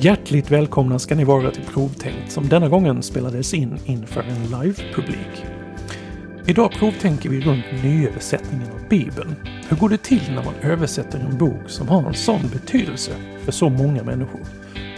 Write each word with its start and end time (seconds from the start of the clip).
Hjärtligt 0.00 0.50
välkomna 0.50 0.98
ska 0.98 1.14
ni 1.14 1.24
vara 1.24 1.50
till 1.50 1.64
Provtänkt 1.64 2.32
som 2.32 2.48
denna 2.48 2.68
gången 2.68 3.02
spelades 3.02 3.54
in 3.54 3.78
inför 3.84 4.20
en 4.20 4.42
live-publik. 4.42 5.44
Idag 6.46 6.72
provtänker 6.72 7.28
vi 7.28 7.40
runt 7.40 7.64
nyöversättningen 7.84 8.70
av 8.70 8.88
Bibeln. 8.88 9.34
Hur 9.68 9.76
går 9.76 9.88
det 9.88 10.02
till 10.02 10.32
när 10.34 10.44
man 10.44 10.54
översätter 10.62 11.18
en 11.18 11.38
bok 11.38 11.60
som 11.66 11.88
har 11.88 12.08
en 12.08 12.14
sån 12.14 12.48
betydelse 12.52 13.12
för 13.44 13.52
så 13.52 13.68
många 13.68 14.02
människor? 14.02 14.40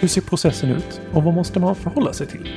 Hur 0.01 0.09
ser 0.09 0.21
processen 0.21 0.71
ut 0.71 1.01
och 1.13 1.23
vad 1.23 1.35
måste 1.35 1.61
man 1.61 1.75
förhålla 1.75 2.13
sig 2.13 2.27
till? 2.27 2.51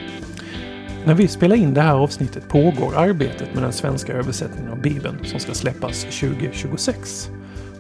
När 1.06 1.14
vi 1.14 1.28
spelar 1.28 1.56
in 1.56 1.74
det 1.74 1.82
här 1.82 1.96
avsnittet 1.96 2.48
pågår 2.48 2.96
arbetet 2.96 3.54
med 3.54 3.64
den 3.64 3.74
svenska 3.74 4.14
översättningen 4.14 4.72
av 4.72 4.82
Bibeln 4.82 5.18
som 5.26 5.40
ska 5.40 5.54
släppas 5.54 6.04
2026. 6.04 7.30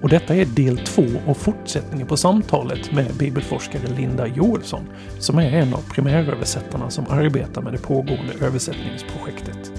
Och 0.03 0.09
detta 0.09 0.35
är 0.35 0.45
del 0.45 0.77
två 0.77 1.05
och 1.25 1.37
fortsättningen 1.37 2.07
på 2.07 2.17
samtalet 2.17 2.91
med 2.91 3.13
bibelforskare 3.13 3.87
Linda 3.97 4.27
Joelsson 4.27 4.89
som 5.19 5.37
är 5.37 5.49
en 5.51 5.73
av 5.73 5.81
primäröversättarna 5.93 6.89
som 6.89 7.05
arbetar 7.09 7.61
med 7.61 7.73
det 7.73 7.79
pågående 7.79 8.33
översättningsprojektet. 8.41 9.71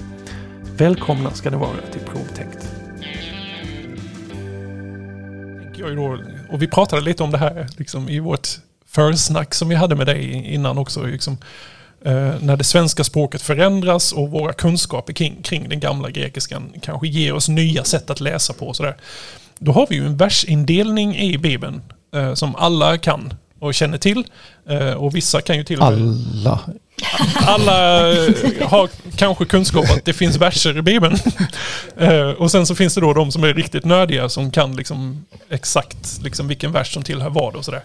Välkomna 0.77 1.31
ska 1.31 1.49
ni 1.49 1.57
vara 1.57 1.77
till 1.91 2.01
Provtänkt. 2.01 2.71
Och 6.49 6.61
vi 6.61 6.67
pratade 6.67 7.01
lite 7.01 7.23
om 7.23 7.31
det 7.31 7.37
här 7.37 7.67
liksom, 7.77 8.09
i 8.09 8.19
vårt 8.19 8.47
försnack 8.85 9.53
som 9.53 9.69
vi 9.69 9.75
hade 9.75 9.95
med 9.95 10.07
dig 10.07 10.53
innan 10.53 10.77
också. 10.77 11.03
Liksom, 11.03 11.37
eh, 12.05 12.33
när 12.41 12.57
det 12.57 12.63
svenska 12.63 13.03
språket 13.03 13.41
förändras 13.41 14.11
och 14.11 14.31
våra 14.31 14.53
kunskaper 14.53 15.13
kring, 15.13 15.41
kring 15.41 15.69
den 15.69 15.79
gamla 15.79 16.09
grekiskan 16.09 16.73
kanske 16.81 17.07
ger 17.07 17.33
oss 17.33 17.49
nya 17.49 17.83
sätt 17.83 18.09
att 18.09 18.19
läsa 18.19 18.53
på. 18.53 18.67
Och 18.67 18.75
sådär. 18.75 18.95
Då 19.59 19.71
har 19.71 19.87
vi 19.89 19.95
ju 19.95 20.05
en 20.05 20.17
versindelning 20.17 21.15
i 21.15 21.37
Bibeln 21.37 21.81
eh, 22.15 22.33
som 22.33 22.55
alla 22.55 22.97
kan 22.97 23.33
och 23.59 23.73
känner 23.73 23.97
till. 23.97 24.23
Eh, 24.69 24.91
och 24.91 25.15
vissa 25.15 25.41
kan 25.41 25.57
ju 25.57 25.63
till 25.63 25.81
och 25.81 25.93
med... 25.93 26.01
Alla? 26.01 26.59
Alla 27.35 28.09
eh, 28.11 28.69
har 28.69 28.89
kanske 29.15 29.45
kunskap 29.45 29.85
att 29.89 30.05
det 30.05 30.13
finns 30.13 30.37
verser 30.37 30.77
i 30.77 30.81
Bibeln. 30.81 31.17
Eh, 31.97 32.29
och 32.29 32.51
sen 32.51 32.65
så 32.65 32.75
finns 32.75 32.95
det 32.95 33.01
då 33.01 33.13
de 33.13 33.31
som 33.31 33.43
är 33.43 33.53
riktigt 33.53 33.85
nödiga 33.85 34.29
som 34.29 34.51
kan 34.51 34.75
liksom 34.75 35.25
exakt 35.49 36.21
liksom 36.23 36.47
vilken 36.47 36.71
vers 36.71 36.93
som 36.93 37.03
tillhör 37.03 37.29
vad 37.29 37.55
och 37.55 37.65
sådär. 37.65 37.83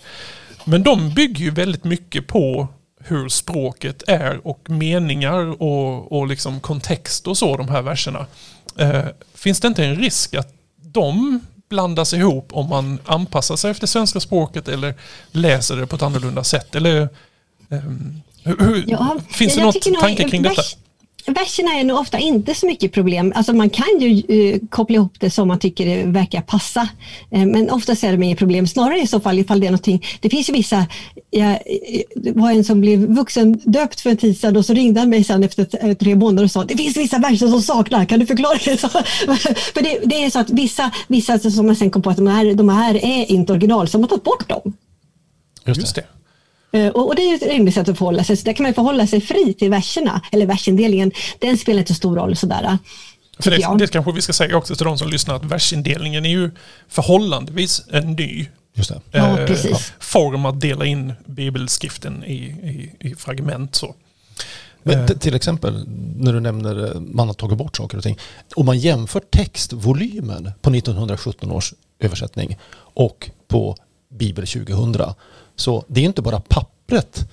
Men 0.64 0.82
de 0.82 1.14
bygger 1.14 1.44
ju 1.44 1.50
väldigt 1.50 1.84
mycket 1.84 2.26
på 2.26 2.68
hur 3.04 3.28
språket 3.28 4.02
är 4.08 4.46
och 4.46 4.70
meningar 4.70 5.62
och, 5.62 6.12
och 6.12 6.26
liksom 6.26 6.60
kontext 6.60 7.26
och 7.26 7.38
så, 7.38 7.56
de 7.56 7.68
här 7.68 7.82
verserna. 7.82 8.26
Eh, 8.78 9.04
finns 9.34 9.60
det 9.60 9.68
inte 9.68 9.84
en 9.84 9.96
risk 9.96 10.34
att 10.34 10.54
de 10.82 11.40
blandas 11.70 12.14
ihop 12.14 12.48
om 12.52 12.68
man 12.68 12.98
anpassar 13.04 13.56
sig 13.56 13.70
efter 13.70 13.86
svenska 13.86 14.20
språket 14.20 14.68
eller 14.68 14.94
läser 15.32 15.76
det 15.76 15.86
på 15.86 15.96
ett 15.96 16.02
annorlunda 16.02 16.44
sätt? 16.44 16.74
Eller, 16.74 17.08
um, 17.68 18.22
hur, 18.44 18.84
ja, 18.86 19.16
finns 19.28 19.54
det 19.54 19.62
något 19.62 20.00
tanke 20.00 20.28
kring 20.28 20.42
detta? 20.42 20.62
Verserna 21.26 21.70
är 21.72 21.84
nog 21.84 21.98
ofta 21.98 22.18
inte 22.18 22.54
så 22.54 22.66
mycket 22.66 22.92
problem. 22.92 23.32
Alltså 23.36 23.52
man 23.52 23.70
kan 23.70 24.00
ju 24.00 24.22
eh, 24.28 24.60
koppla 24.68 24.94
ihop 24.94 25.20
det 25.20 25.30
som 25.30 25.48
man 25.48 25.58
tycker 25.58 25.86
det 25.86 26.04
verkar 26.04 26.40
passa. 26.40 26.88
Eh, 27.30 27.46
men 27.46 27.70
oftast 27.70 28.04
är 28.04 28.16
det 28.16 28.24
inget 28.24 28.38
problem. 28.38 28.66
Snarare 28.66 29.00
i 29.00 29.06
så 29.06 29.20
fall 29.20 29.38
ifall 29.38 29.60
det 29.60 29.66
är 29.66 29.70
någonting. 29.70 30.04
Det 30.20 30.30
finns 30.30 30.48
ju 30.48 30.52
vissa, 30.52 30.86
jag, 31.30 31.58
det 32.14 32.32
var 32.32 32.50
en 32.50 32.64
som 32.64 32.80
blev 32.80 33.00
vuxen 33.00 33.60
döpt 33.64 34.00
för 34.00 34.10
en 34.10 34.16
tid 34.16 34.40
sedan 34.40 34.56
och 34.56 34.66
så 34.66 34.74
ringde 34.74 35.00
han 35.00 35.10
mig 35.10 35.24
sen 35.24 35.44
efter 35.44 35.88
eh, 35.88 35.94
tre 35.94 36.14
månader 36.14 36.44
och 36.44 36.50
sa 36.50 36.64
det 36.64 36.76
finns 36.76 36.96
vissa 36.96 37.18
verser 37.18 37.48
som 37.48 37.62
saknar, 37.62 38.04
kan 38.04 38.20
du 38.20 38.26
förklara 38.26 38.58
det? 38.64 38.76
Så, 38.80 38.88
för 38.88 39.82
det, 39.82 40.00
det, 40.04 40.24
är 40.24 40.30
så 40.30 40.38
att 40.38 40.50
vissa, 40.50 40.90
vissa 41.08 41.38
som 41.38 41.66
man 41.66 41.76
sen 41.76 41.90
kom 41.90 42.02
på 42.02 42.10
att 42.10 42.16
de 42.16 42.26
här, 42.26 42.54
de 42.54 42.68
här 42.68 43.04
är 43.04 43.30
inte 43.30 43.52
original, 43.52 43.88
så 43.88 43.98
man 43.98 44.02
har 44.02 44.08
tagit 44.08 44.24
bort 44.24 44.48
dem. 44.48 44.72
Just 45.66 45.94
det. 45.94 46.19
Eh, 46.72 46.88
och, 46.88 47.14
det 47.14 47.22
är 47.22 47.34
ett 47.34 47.42
rimligt 47.42 47.74
sätt 47.74 47.88
att 47.88 47.98
förhålla 47.98 48.24
sig. 48.24 48.36
Så 48.36 48.44
där 48.44 48.52
kan 48.52 48.64
man 48.64 48.74
förhålla 48.74 49.06
sig 49.06 49.20
fri 49.20 49.54
till 49.54 49.70
verserna, 49.70 50.20
eller 50.32 50.46
versindelningen. 50.46 51.12
Den 51.38 51.58
spelar 51.58 51.78
inte 51.78 51.94
så 51.94 51.96
stor 51.96 52.16
roll 52.16 52.36
sådär. 52.36 52.78
För 53.38 53.50
det, 53.50 53.78
det 53.78 53.92
kanske 53.92 54.12
vi 54.12 54.22
ska 54.22 54.32
säga 54.32 54.56
också 54.56 54.76
till 54.76 54.86
de 54.86 54.98
som 54.98 55.08
lyssnar 55.08 55.34
att 55.34 55.44
versindelningen 55.44 56.26
är 56.26 56.30
ju 56.30 56.50
förhållandevis 56.88 57.82
en 57.90 58.12
ny 58.12 58.46
ja, 59.10 59.40
eh, 59.40 59.78
form 60.00 60.46
att 60.46 60.60
dela 60.60 60.84
in 60.84 61.12
bibelskriften 61.26 62.24
i, 62.24 62.34
i, 62.34 62.92
i 63.08 63.14
fragment. 63.14 63.74
Så. 63.74 63.94
Men 64.82 64.98
eh. 64.98 65.06
till 65.06 65.34
exempel 65.34 65.84
när 66.16 66.32
du 66.32 66.40
nämner 66.40 66.84
att 66.86 67.02
man 67.02 67.26
har 67.26 67.34
tagit 67.34 67.58
bort 67.58 67.76
saker 67.76 67.96
och 67.96 68.02
ting. 68.02 68.18
Om 68.54 68.66
man 68.66 68.78
jämför 68.78 69.20
textvolymen 69.20 70.50
på 70.60 70.70
1917 70.70 71.50
års 71.50 71.74
översättning 72.00 72.58
och 72.76 73.30
på 73.48 73.76
Bibel 74.10 74.46
2000 74.46 74.96
så 75.60 75.84
det 75.88 76.00
är 76.00 76.04
inte 76.04 76.22
bara 76.22 76.40
pappret 76.40 77.30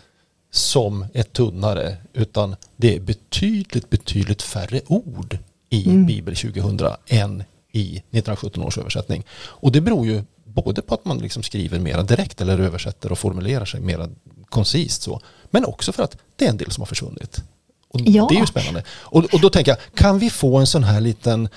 som 0.52 1.06
är 1.14 1.24
tunnare 1.24 1.98
utan 2.14 2.56
det 2.76 2.96
är 2.96 3.00
betydligt, 3.00 3.90
betydligt 3.90 4.42
färre 4.42 4.82
ord 4.88 5.38
i 5.70 5.90
mm. 5.90 6.06
Bibel 6.06 6.36
2000 6.36 6.80
än 7.08 7.44
i 7.72 7.98
1917 7.98 8.64
års 8.64 8.78
översättning. 8.78 9.24
Och 9.32 9.72
det 9.72 9.82
beror 9.82 10.06
ju 10.06 10.24
både 10.44 10.82
på 10.82 10.94
att 10.94 11.06
man 11.06 11.18
liksom 11.18 11.44
skriver 11.44 11.80
mera 11.80 12.04
direkt 12.04 12.42
eller 12.42 12.60
översätter 12.60 13.12
och 13.12 13.20
formulerar 13.20 13.66
sig 13.66 13.82
mera 13.82 14.10
koncist 14.50 15.02
så, 15.02 15.22
men 15.50 15.66
också 15.66 15.92
för 15.92 16.04
att 16.04 16.18
det 16.36 16.46
är 16.46 16.50
en 16.50 16.58
del 16.58 16.72
som 16.72 16.82
har 16.82 16.86
försvunnit. 16.86 17.44
Och 17.90 18.02
ja. 18.02 18.28
Det 18.30 18.36
är 18.36 18.40
ju 18.40 18.46
spännande. 18.46 18.84
Och, 18.90 19.34
och 19.34 19.42
då 19.42 19.50
tänker 19.50 19.72
jag, 19.72 19.80
kan 19.94 20.20
vi 20.20 20.30
få 20.30 20.58
en 20.58 20.68
sån 20.68 20.84
här 20.84 21.02
liten 21.02 21.50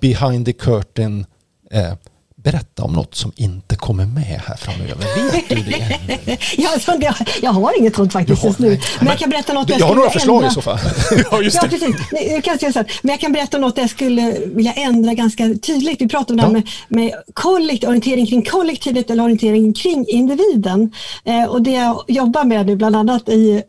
behind 0.00 0.46
the 0.46 0.52
curtain 0.52 1.26
eh, 1.70 1.94
berätta 2.42 2.82
om 2.82 2.92
något 2.92 3.14
som 3.14 3.32
inte 3.36 3.76
kommer 3.76 4.06
med 4.06 4.24
här 4.24 4.56
framöver. 4.56 5.32
Vet 5.32 5.48
du 5.48 5.54
det? 5.54 6.38
jag, 6.56 7.02
jag, 7.02 7.14
jag 7.42 7.50
har 7.50 7.78
inget 7.78 7.96
sånt 7.96 8.12
faktiskt 8.12 8.44
just 8.44 8.58
nu. 8.58 8.80
Men 8.98 9.08
jag 9.08 9.18
kan 9.18 9.30
berätta 9.30 9.52
något 9.52 9.68
jag, 9.68 9.80
jag 9.80 9.86
har 9.86 9.94
några 9.94 10.10
förslag 10.10 10.36
ändra. 10.36 10.48
i 10.48 10.54
så 10.54 10.62
fall. 10.62 10.78
ja, 11.30 11.42
just 11.42 11.60
det. 11.60 11.66
ja, 11.66 11.78
precis. 11.78 12.30
Jag 12.30 12.44
kan 12.44 12.58
säga 12.58 12.72
så 12.72 12.78
här. 12.78 12.92
Men 13.02 13.10
jag 13.10 13.20
kan 13.20 13.32
berätta 13.32 13.58
något 13.58 13.78
jag 13.78 13.90
skulle 13.90 14.36
vilja 14.46 14.72
ändra 14.72 15.14
ganska 15.14 15.54
tydligt. 15.62 16.00
Vi 16.00 16.08
pratar 16.08 16.34
om 16.34 16.36
det 16.36 16.42
här 16.42 16.52
med, 16.52 16.68
med 16.88 17.12
kollekt, 17.34 17.84
orientering 17.84 18.26
kring 18.26 18.44
kollektivet 18.44 19.10
eller 19.10 19.24
orientering 19.24 19.72
kring 19.72 20.06
individen. 20.08 20.92
Eh, 21.24 21.44
och 21.44 21.62
det 21.62 21.70
jag 21.70 22.04
jobbar 22.08 22.44
med 22.44 22.66
nu 22.66 22.76
bland 22.76 22.96
annat 22.96 23.28
i 23.28 23.62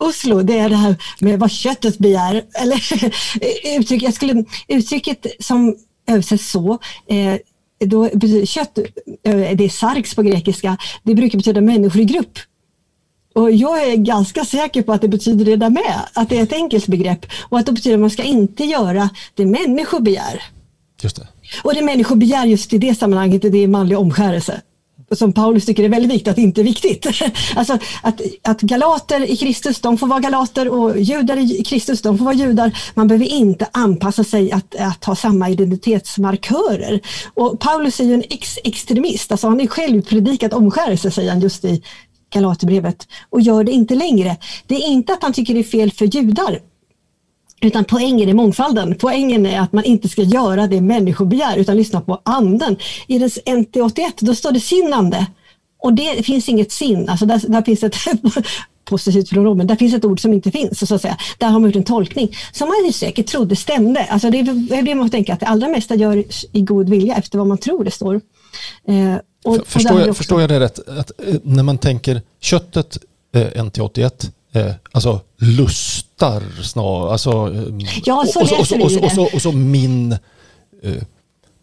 Oslo, 0.00 0.42
det 0.42 0.58
är 0.58 0.68
det 0.68 0.76
här 0.76 0.96
med 1.20 1.38
vad 1.38 1.50
köttet 1.50 1.98
begär. 1.98 2.44
Eller 2.54 2.82
uttryck, 3.78 4.02
jag 4.02 4.14
skulle, 4.14 4.44
uttrycket 4.68 5.26
som 5.40 5.76
översätts 6.08 6.50
så, 6.50 6.78
eh, 7.08 7.34
då, 7.78 8.10
kött, 8.44 8.78
eh, 9.22 9.56
det 9.56 9.64
är 9.64 9.68
sarx 9.68 10.14
på 10.14 10.22
grekiska, 10.22 10.76
det 11.02 11.14
brukar 11.14 11.38
betyda 11.38 11.60
människor 11.60 12.00
i 12.00 12.04
grupp. 12.04 12.38
Och 13.34 13.50
jag 13.50 13.84
är 13.84 13.96
ganska 13.96 14.44
säker 14.44 14.82
på 14.82 14.92
att 14.92 15.00
det 15.00 15.08
betyder 15.08 15.44
det 15.44 15.56
där 15.56 15.70
med, 15.70 15.94
att 16.12 16.28
det 16.28 16.38
är 16.38 16.42
ett 16.42 16.52
enkelt 16.52 16.86
begrepp 16.86 17.26
och 17.48 17.58
att 17.58 17.66
det 17.66 17.72
betyder 17.72 17.96
att 17.96 18.00
man 18.00 18.10
ska 18.10 18.22
inte 18.22 18.64
göra 18.64 19.10
det 19.34 19.46
människor 19.46 20.00
begär. 20.00 20.42
Just 21.02 21.16
det. 21.16 21.28
Och 21.62 21.74
det 21.74 21.82
människor 21.82 22.16
begär 22.16 22.46
just 22.46 22.72
i 22.72 22.78
det 22.78 22.94
sammanhanget, 22.94 23.42
det 23.42 23.58
är 23.58 23.68
manlig 23.68 23.98
omskärelse 23.98 24.60
som 25.16 25.32
Paulus 25.32 25.66
tycker 25.66 25.84
är 25.84 25.88
väldigt 25.88 26.10
viktigt, 26.10 26.28
att 26.28 26.36
det 26.36 26.42
inte 26.42 26.60
är 26.60 26.64
viktigt. 26.64 27.06
alltså 27.56 27.78
att, 28.02 28.20
att 28.42 28.60
galater 28.60 29.30
i 29.30 29.36
Kristus, 29.36 29.80
de 29.80 29.98
får 29.98 30.06
vara 30.06 30.20
galater 30.20 30.68
och 30.68 30.98
judar 30.98 31.36
i 31.36 31.64
Kristus, 31.64 32.02
de 32.02 32.18
får 32.18 32.24
vara 32.24 32.34
judar. 32.34 32.78
Man 32.94 33.08
behöver 33.08 33.26
inte 33.26 33.68
anpassa 33.72 34.24
sig 34.24 34.52
att, 34.52 34.74
att 34.74 35.04
ha 35.04 35.16
samma 35.16 35.50
identitetsmarkörer. 35.50 37.00
Och 37.34 37.60
Paulus 37.60 38.00
är 38.00 38.04
ju 38.04 38.14
en 38.14 38.24
ex-extremist, 38.30 39.32
alltså 39.32 39.48
han 39.48 39.60
är 39.60 39.66
själv 39.66 40.02
predikat 40.02 40.52
omskärelse, 40.52 41.10
säger 41.10 41.30
han 41.30 41.40
just 41.40 41.64
i 41.64 41.82
Galaterbrevet, 42.30 43.08
och 43.30 43.40
gör 43.40 43.64
det 43.64 43.72
inte 43.72 43.94
längre. 43.94 44.36
Det 44.66 44.74
är 44.74 44.88
inte 44.88 45.12
att 45.12 45.22
han 45.22 45.32
tycker 45.32 45.54
det 45.54 45.60
är 45.60 45.64
fel 45.64 45.92
för 45.92 46.04
judar, 46.04 46.60
utan 47.60 47.84
poängen 47.84 48.28
är 48.28 48.34
mångfalden. 48.34 48.94
Poängen 48.98 49.46
är 49.46 49.60
att 49.60 49.72
man 49.72 49.84
inte 49.84 50.08
ska 50.08 50.22
göra 50.22 50.66
det 50.66 50.80
människor 50.80 51.26
begär 51.26 51.56
utan 51.56 51.76
lyssna 51.76 52.00
på 52.00 52.20
anden. 52.22 52.76
I 53.06 53.18
den 53.18 53.28
NT81 53.28 54.12
då 54.18 54.34
står 54.34 54.52
det 54.52 54.60
sinnande 54.60 55.26
och 55.78 55.92
det 55.92 56.26
finns 56.26 56.48
inget 56.48 56.72
sin. 56.72 57.08
Alltså 57.08 57.26
där, 57.26 57.42
där 57.48 57.62
finns 57.62 57.82
ett 57.82 57.96
positivt 58.84 59.30
pronomen. 59.30 59.66
Där 59.66 59.76
finns 59.76 59.94
ett 59.94 60.04
ord 60.04 60.20
som 60.20 60.32
inte 60.32 60.50
finns. 60.50 60.88
Så 60.88 60.94
att 60.94 61.02
säga. 61.02 61.16
Där 61.38 61.46
har 61.46 61.60
man 61.60 61.70
gjort 61.70 61.76
en 61.76 61.84
tolkning 61.84 62.36
som 62.52 62.68
man 62.68 62.92
säkert 62.92 63.26
trodde 63.26 63.56
stämde. 63.56 64.04
Alltså 64.04 64.30
det 64.30 64.38
är 64.38 64.82
det 64.82 64.94
man 64.94 65.10
tänka 65.10 65.32
att 65.32 65.40
det 65.40 65.46
allra 65.46 65.68
mesta 65.68 65.94
gör 65.94 66.24
i 66.52 66.62
god 66.62 66.88
vilja 66.88 67.16
efter 67.16 67.38
vad 67.38 67.46
man 67.46 67.58
tror 67.58 67.84
det 67.84 67.90
står. 67.90 68.14
Eh, 68.88 69.16
och, 69.44 69.66
förstår, 69.66 69.94
och 69.94 70.00
jag, 70.00 70.08
också... 70.08 70.14
förstår 70.14 70.40
jag 70.40 70.50
det 70.50 70.60
rätt? 70.60 70.88
Att, 70.88 71.10
eh, 71.26 71.34
när 71.42 71.62
man 71.62 71.78
tänker 71.78 72.22
köttet 72.40 72.98
eh, 73.34 73.40
NT81 73.40 74.30
eh, 74.58 74.74
alltså 74.92 75.20
lustar 75.36 76.42
snarare. 76.62 77.12
Alltså, 77.12 77.30
eh, 77.30 77.88
ja, 78.04 78.24
så 78.26 78.40
och, 78.40 78.52
och, 78.52 78.72
och, 78.72 78.96
och, 78.96 79.04
och, 79.04 79.12
så, 79.12 79.34
och 79.34 79.42
så 79.42 79.52
min 79.52 80.12
eh, 80.82 81.02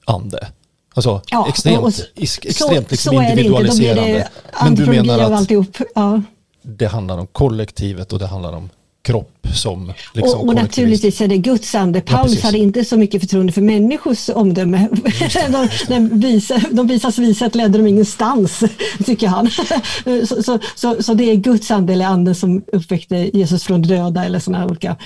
ande. 0.06 0.48
Alltså 0.94 1.22
ja, 1.32 1.48
extremt, 1.50 1.84
och, 1.84 1.94
extremt 2.16 2.92
liksom 2.92 3.16
så 3.16 3.22
individualiserande. 3.22 4.14
Det 4.14 4.30
Men 4.64 4.76
du 4.76 4.86
menar 4.86 5.20
att 5.20 5.52
ja. 5.96 6.22
det 6.62 6.86
handlar 6.86 7.18
om 7.18 7.28
kollektivet 7.28 8.14
och 8.14 8.20
det 8.20 8.28
handlar 8.28 8.54
om 8.54 8.70
kropp 9.06 9.48
som 9.54 9.94
liksom 10.14 10.40
Och, 10.40 10.48
och 10.48 10.56
naturligtvis 10.56 11.22
är 11.22 11.28
det 11.28 11.38
Guds 11.38 11.76
ande. 11.76 12.02
Paulus 12.02 12.36
ja, 12.36 12.46
hade 12.46 12.58
inte 12.58 12.86
så 12.86 12.98
mycket 12.98 13.22
förtroende 13.22 13.54
för 13.54 13.62
människors 13.62 14.30
omdöme. 14.30 14.88
de, 15.50 15.70
de, 15.88 16.20
visa, 16.20 16.62
de 16.72 16.88
visas 16.88 17.18
visat 17.18 17.56
ledde 17.56 17.78
de 17.78 17.88
ingenstans, 17.88 18.64
tycker 19.06 19.28
han. 19.28 19.50
så, 20.28 20.44
så, 20.44 20.60
så, 20.76 21.04
så, 21.04 21.14
det 21.14 21.24
är 21.24 21.36
Guds 21.36 21.72
ande 21.72 21.94
eller 21.94 22.06
anden 22.06 22.36
som 22.36 22.64
uppväckte 22.72 23.16
Jesus 23.38 23.64
från 23.64 23.82
döda 23.82 24.26
eller 24.26 24.40
sådana 24.40 24.66
olika 24.66 24.98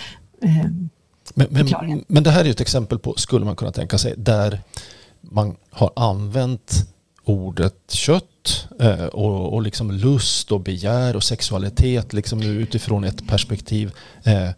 eh, 0.44 0.66
men, 1.34 1.48
men, 1.50 2.04
men 2.08 2.24
det 2.24 2.32
här 2.32 2.46
är 2.46 2.50
ett 2.50 2.62
exempel 2.62 3.00
på, 3.00 3.14
skulle 3.18 3.46
man 3.46 3.56
kunna 3.56 3.72
tänka 3.72 3.98
sig, 3.98 4.14
där 4.18 4.60
man 5.22 5.56
har 5.70 5.92
använt 5.96 6.74
ordet 7.24 7.92
kött 7.92 8.26
eh, 8.80 9.06
och, 9.06 9.54
och 9.54 9.62
liksom 9.62 9.92
lust 9.92 10.52
och 10.52 10.60
begär 10.60 11.16
och 11.16 11.24
sexualitet 11.24 12.14
liksom 12.14 12.42
utifrån 12.42 13.04
ett 13.04 13.28
perspektiv. 13.28 13.92
Eh, 14.24 14.50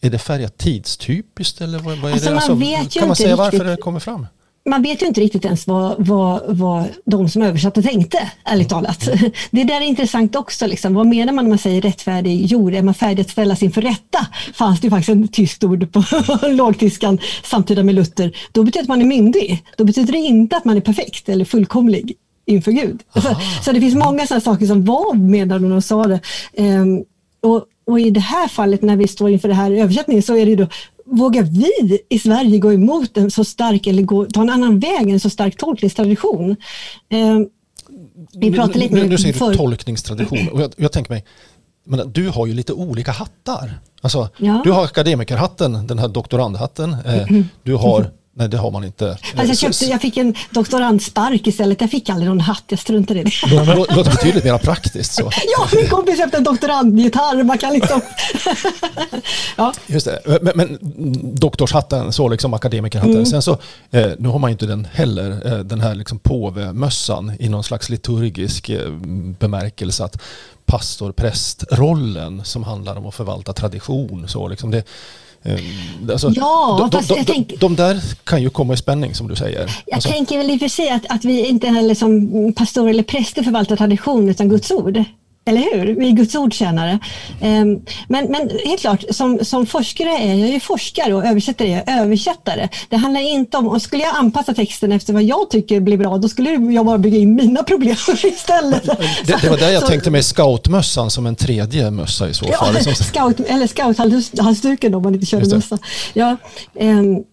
är 0.00 0.10
det 0.10 0.18
färgat 0.18 0.58
tidstypiskt 0.58 1.60
eller 1.60 1.78
vad, 1.78 1.98
vad 1.98 2.10
är 2.10 2.14
alltså 2.14 2.30
det? 2.30 2.36
Alltså, 2.36 2.54
man 2.54 2.86
kan 2.86 3.06
man 3.06 3.16
säga 3.16 3.28
riktigt. 3.28 3.38
varför 3.38 3.64
det 3.64 3.76
kommer 3.76 4.00
fram? 4.00 4.26
man 4.68 4.82
vet 4.82 5.02
ju 5.02 5.06
inte 5.06 5.20
riktigt 5.20 5.44
ens 5.44 5.66
vad, 5.66 6.06
vad, 6.06 6.56
vad 6.56 6.84
de 7.04 7.28
som 7.28 7.42
översatte 7.42 7.82
tänkte, 7.82 8.30
ärligt 8.44 8.72
mm. 8.72 8.84
talat. 8.84 9.08
Det 9.50 9.64
där 9.64 9.80
är 9.80 9.84
intressant 9.84 10.36
också. 10.36 10.66
Liksom. 10.66 10.94
Vad 10.94 11.06
menar 11.06 11.32
man 11.32 11.44
när 11.44 11.48
man 11.48 11.58
säger 11.58 11.82
rättfärdig 11.82 12.46
jord? 12.46 12.74
Är 12.74 12.82
man 12.82 12.94
färdig 12.94 13.20
att 13.20 13.30
ställas 13.30 13.62
inför 13.62 13.82
rätta? 13.82 14.26
Fanns 14.54 14.80
det 14.80 14.90
faktiskt 14.90 15.24
ett 15.24 15.32
tyskt 15.32 15.64
ord 15.64 15.92
på 15.92 16.04
lågtyskan 16.48 17.18
samtida 17.44 17.82
med 17.82 17.94
Luther. 17.94 18.36
Då 18.52 18.62
betyder 18.62 18.80
det 18.80 18.82
att 18.82 18.88
man 18.88 19.00
är 19.00 19.06
myndig. 19.06 19.64
Då 19.76 19.84
betyder 19.84 20.12
det 20.12 20.18
inte 20.18 20.56
att 20.56 20.64
man 20.64 20.76
är 20.76 20.80
perfekt 20.80 21.28
eller 21.28 21.44
fullkomlig 21.44 22.16
inför 22.50 22.72
Gud. 22.72 23.02
Så, 23.14 23.36
så, 23.64 23.72
det 23.72 23.80
finns 23.80 23.94
många 23.94 24.26
sådana 24.26 24.40
saker 24.40 24.66
som 24.66 24.84
vad 24.84 25.18
menar 25.18 25.58
de 25.58 25.82
sa 25.82 26.04
det? 26.04 26.20
Um, 26.56 27.04
och, 27.42 27.64
och, 27.86 28.00
i 28.00 28.10
det 28.10 28.20
här 28.20 28.48
fallet 28.48 28.82
när 28.82 28.96
vi 28.96 29.08
står 29.08 29.30
inför 29.30 29.48
det 29.48 29.54
här 29.54 29.70
översättningen 29.70 30.22
så 30.22 30.36
är 30.36 30.46
det 30.46 30.56
då 30.56 30.66
vågar 31.04 31.42
vi 31.42 31.98
i 32.08 32.18
Sverige 32.18 32.58
gå 32.58 32.72
emot 32.72 33.16
en 33.16 33.30
så 33.30 33.44
stark 33.44 33.86
eller 33.86 34.02
gå, 34.02 34.26
ta 34.26 34.40
en 34.40 34.50
annan 34.50 34.78
väg, 34.78 35.10
en 35.10 35.20
så 35.20 35.30
stark 35.30 35.56
tolkningstradition? 35.56 36.56
Eh, 37.08 37.38
vi 38.34 38.52
pratade 38.52 38.78
lite 38.78 38.94
nu, 38.94 39.08
nu 39.08 39.18
säger 39.18 39.34
för... 39.34 39.50
du 39.50 39.56
tolkningstradition 39.56 40.48
och 40.48 40.60
jag, 40.60 40.72
jag 40.76 40.92
tänker 40.92 41.12
mig, 41.12 41.24
men 41.86 42.12
du 42.12 42.28
har 42.28 42.46
ju 42.46 42.54
lite 42.54 42.72
olika 42.72 43.12
hattar. 43.12 43.80
Alltså, 44.00 44.28
ja. 44.38 44.60
Du 44.64 44.70
har 44.70 44.84
akademikerhatten, 44.84 45.86
den 45.86 45.98
här 45.98 46.08
doktorandhatten. 46.08 46.92
Eh, 46.92 47.26
du 47.62 47.74
har 47.74 48.10
Nej, 48.32 48.48
det 48.48 48.56
har 48.56 48.70
man 48.70 48.84
inte. 48.84 49.10
Alltså 49.10 49.46
jag, 49.46 49.58
köpte, 49.58 49.84
jag 49.84 50.00
fick 50.00 50.16
en 50.16 50.34
doktorandspark 50.50 51.46
istället. 51.46 51.80
Jag 51.80 51.90
fick 51.90 52.10
aldrig 52.10 52.28
någon 52.28 52.40
hatt, 52.40 52.64
jag 52.66 52.78
struntade 52.78 53.20
i 53.20 53.24
det. 53.24 53.30
Det 53.50 53.74
låter 53.74 54.04
betydligt 54.04 54.44
mer 54.44 54.58
praktiskt 54.58 55.12
så. 55.12 55.22
ja, 55.56 55.68
min 55.72 55.88
kompis 55.88 56.18
köpte 56.18 56.36
en 56.36 56.44
doktorandgitarr. 56.44 57.42
Man 57.42 57.58
kan 57.58 57.72
liksom... 57.72 58.00
ja. 59.56 59.72
Just 59.86 60.06
det. 60.06 60.38
Men, 60.42 60.52
men 60.54 60.78
doktorshatten, 61.34 62.12
så 62.12 62.28
liksom 62.28 62.54
akademikerhatten. 62.54 63.14
Mm. 63.14 63.26
Sen 63.26 63.42
så, 63.42 63.58
eh, 63.90 64.10
nu 64.18 64.28
har 64.28 64.38
man 64.38 64.50
ju 64.50 64.52
inte 64.52 64.66
den 64.66 64.88
heller, 64.92 65.52
eh, 65.52 65.58
den 65.58 65.80
här 65.80 65.94
liksom 65.94 66.18
påvemössan 66.18 67.32
i 67.38 67.48
någon 67.48 67.64
slags 67.64 67.88
liturgisk 67.88 68.68
eh, 68.68 68.90
bemärkelse. 69.38 70.04
Att 70.04 70.22
pastor, 70.66 71.12
prästrollen 71.12 72.44
som 72.44 72.64
handlar 72.64 72.96
om 72.96 73.06
att 73.06 73.14
förvalta 73.14 73.52
tradition. 73.52 74.28
Så 74.28 74.48
liksom 74.48 74.70
det, 74.70 74.84
alltså, 76.10 76.32
ja, 76.36 76.78
de, 76.80 76.98
fast 76.98 77.08
de, 77.08 77.16
jag 77.16 77.26
de, 77.26 77.32
tänk... 77.32 77.60
de 77.60 77.76
där 77.76 78.02
kan 78.24 78.42
ju 78.42 78.50
komma 78.50 78.74
i 78.74 78.76
spänning 78.76 79.14
som 79.14 79.28
du 79.28 79.36
säger. 79.36 79.60
Jag 79.86 79.94
alltså. 79.94 80.10
tänker 80.10 80.38
väl 80.38 80.50
i 80.50 80.56
och 80.56 80.60
för 80.60 80.68
sig 80.68 80.90
att, 80.90 81.06
att 81.08 81.24
vi 81.24 81.46
inte 81.46 81.68
heller 81.68 81.94
som 81.94 82.52
pastor 82.52 82.88
eller 82.88 83.02
präster 83.02 83.42
förvaltar 83.42 83.76
tradition 83.76 84.28
utan 84.28 84.48
Guds 84.48 84.70
ord. 84.70 85.04
Eller 85.44 85.60
hur? 85.60 85.94
Vi 85.94 86.08
är 86.08 86.12
Guds 86.12 86.34
ordtjänare. 86.34 86.98
Ehm, 87.40 87.80
men, 88.08 88.26
men 88.26 88.50
helt 88.64 88.80
klart, 88.80 89.04
som, 89.10 89.44
som 89.44 89.66
forskare 89.66 90.08
är 90.08 90.34
jag 90.34 90.48
ju 90.48 90.60
forskare 90.60 91.14
och 91.14 91.26
översättare 91.26 91.68
är 91.72 91.76
jag 91.86 92.00
översättare. 92.00 92.68
Det 92.88 92.96
handlar 92.96 93.20
inte 93.20 93.56
om, 93.56 93.68
och 93.68 93.82
skulle 93.82 94.02
jag 94.02 94.16
anpassa 94.16 94.54
texten 94.54 94.92
efter 94.92 95.12
vad 95.12 95.22
jag 95.22 95.50
tycker 95.50 95.80
blir 95.80 95.96
bra, 95.96 96.18
då 96.18 96.28
skulle 96.28 96.50
jag 96.50 96.86
bara 96.86 96.98
bygga 96.98 97.18
in 97.18 97.34
mina 97.34 97.62
problem 97.62 97.96
istället. 98.24 98.84
Det, 99.24 99.42
det 99.42 99.48
var 99.48 99.56
där 99.56 99.70
jag 99.70 99.82
så, 99.82 99.88
tänkte 99.88 100.10
mig 100.10 100.22
scoutmössan 100.22 101.10
som 101.10 101.26
en 101.26 101.36
tredje 101.36 101.90
mössa 101.90 102.28
i 102.28 102.34
så 102.34 102.44
fall. 102.44 102.76
Ja, 102.86 102.94
scout, 102.94 103.40
eller 103.40 103.66
scouthalsduken 103.66 104.94
om 104.94 105.02
man 105.02 105.14
inte 105.14 105.26
körde 105.26 105.54
mössa. 105.54 105.78
Ja, 106.12 106.36
um, 106.74 107.24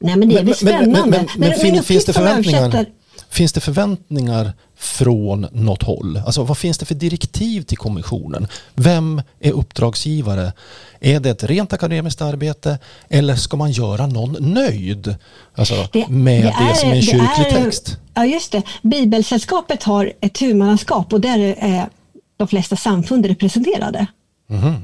nej 0.00 0.16
men 0.16 0.28
det 0.28 0.38
är 0.38 0.44
väl 0.44 0.54
spännande. 0.54 1.00
Men, 1.00 1.10
men, 1.10 1.28
men, 1.36 1.72
men 1.72 1.82
finns 1.82 2.04
det 2.04 2.12
förväntningar? 2.12 2.86
Finns 3.30 3.52
det 3.52 3.60
förväntningar 3.60 4.52
från 4.84 5.46
något 5.52 5.82
håll? 5.82 6.22
Alltså 6.26 6.42
vad 6.42 6.58
finns 6.58 6.78
det 6.78 6.86
för 6.86 6.94
direktiv 6.94 7.62
till 7.62 7.78
kommissionen? 7.78 8.48
Vem 8.74 9.22
är 9.40 9.52
uppdragsgivare? 9.52 10.52
Är 11.00 11.20
det 11.20 11.30
ett 11.30 11.44
rent 11.44 11.72
akademiskt 11.72 12.22
arbete 12.22 12.78
eller 13.08 13.36
ska 13.36 13.56
man 13.56 13.70
göra 13.70 14.06
någon 14.06 14.36
nöjd 14.40 15.14
alltså, 15.54 15.74
det, 15.92 16.08
med 16.08 16.44
det, 16.44 16.48
är, 16.48 16.68
det 16.68 16.76
som 16.76 16.90
är 16.90 16.94
en 16.94 17.02
kyrklig 17.02 17.46
är, 17.46 17.50
text? 17.50 17.98
Ja 18.14 18.24
just 18.24 18.52
det. 18.52 18.62
Bibelsällskapet 18.82 19.82
har 19.82 20.12
ett 20.20 20.42
huvudmannaskap 20.42 21.12
och 21.12 21.20
där 21.20 21.38
är 21.58 21.88
de 22.36 22.48
flesta 22.48 22.76
samfund 22.76 23.26
representerade. 23.26 24.06
Mm. 24.50 24.74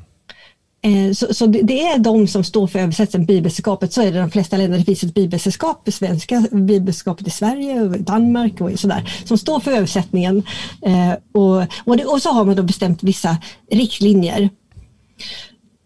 Eh, 0.82 1.12
så, 1.12 1.34
så, 1.34 1.46
det 1.46 1.82
är 1.82 1.98
de 1.98 2.26
som 2.26 2.44
står 2.44 2.66
för 2.66 2.78
översättningen, 2.78 3.26
bibelsällskapet. 3.26 3.92
Så 3.92 4.00
är 4.00 4.12
det 4.12 4.18
i 4.18 4.20
de 4.20 4.30
flesta 4.30 4.56
länder. 4.56 4.78
Det 4.78 4.84
finns 4.84 5.02
ett 5.02 5.14
bibelsällskap, 5.14 5.88
svenska 5.92 6.44
bibelsällskapet 6.50 7.26
i 7.26 7.30
Sverige 7.30 7.80
och 7.80 8.00
Danmark 8.00 8.60
och 8.60 8.80
sådär, 8.80 9.12
som 9.24 9.38
står 9.38 9.60
för 9.60 9.72
översättningen. 9.72 10.42
Eh, 10.82 11.12
och, 11.32 11.56
och, 11.84 11.96
det, 11.96 12.04
och 12.04 12.22
så 12.22 12.30
har 12.30 12.44
man 12.44 12.56
då 12.56 12.62
bestämt 12.62 13.02
vissa 13.02 13.36
riktlinjer. 13.70 14.50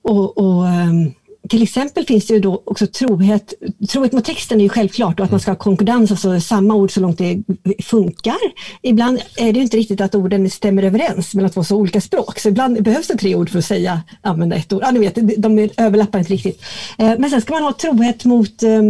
Och, 0.02 0.38
och 0.38 0.68
ehm, 0.68 1.12
till 1.48 1.62
exempel 1.62 2.06
finns 2.06 2.26
det 2.26 2.34
ju 2.34 2.40
då 2.40 2.62
också 2.66 2.86
trohet, 2.86 3.54
trohet 3.88 4.12
mot 4.12 4.24
texten 4.24 4.60
är 4.60 4.64
ju 4.64 4.68
självklart 4.68 5.20
och 5.20 5.24
att 5.24 5.30
man 5.30 5.40
ska 5.40 5.50
ha 5.50 5.56
konkordans, 5.56 6.10
alltså 6.10 6.40
samma 6.40 6.74
ord 6.74 6.90
så 6.90 7.00
långt 7.00 7.18
det 7.18 7.42
funkar. 7.82 8.36
Ibland 8.82 9.20
är 9.36 9.52
det 9.52 9.60
inte 9.60 9.76
riktigt 9.76 10.00
att 10.00 10.14
orden 10.14 10.50
stämmer 10.50 10.82
överens 10.82 11.34
mellan 11.34 11.50
två 11.50 11.64
så 11.64 11.76
olika 11.76 12.00
språk, 12.00 12.38
så 12.38 12.48
ibland 12.48 12.82
behövs 12.82 13.06
det 13.06 13.16
tre 13.16 13.34
ord 13.34 13.50
för 13.50 13.58
att 13.58 13.64
säga, 13.64 14.02
använda 14.22 14.56
ett 14.56 14.72
ord. 14.72 14.82
Ja, 14.82 14.90
ni 14.90 14.98
vet, 14.98 15.42
de 15.42 15.68
överlappar 15.76 16.18
inte 16.18 16.32
riktigt. 16.32 16.62
Eh, 16.98 17.12
men 17.18 17.30
sen 17.30 17.40
ska 17.40 17.54
man 17.54 17.62
ha 17.62 17.72
trohet 17.72 18.24
mot 18.24 18.62
eh, 18.62 18.82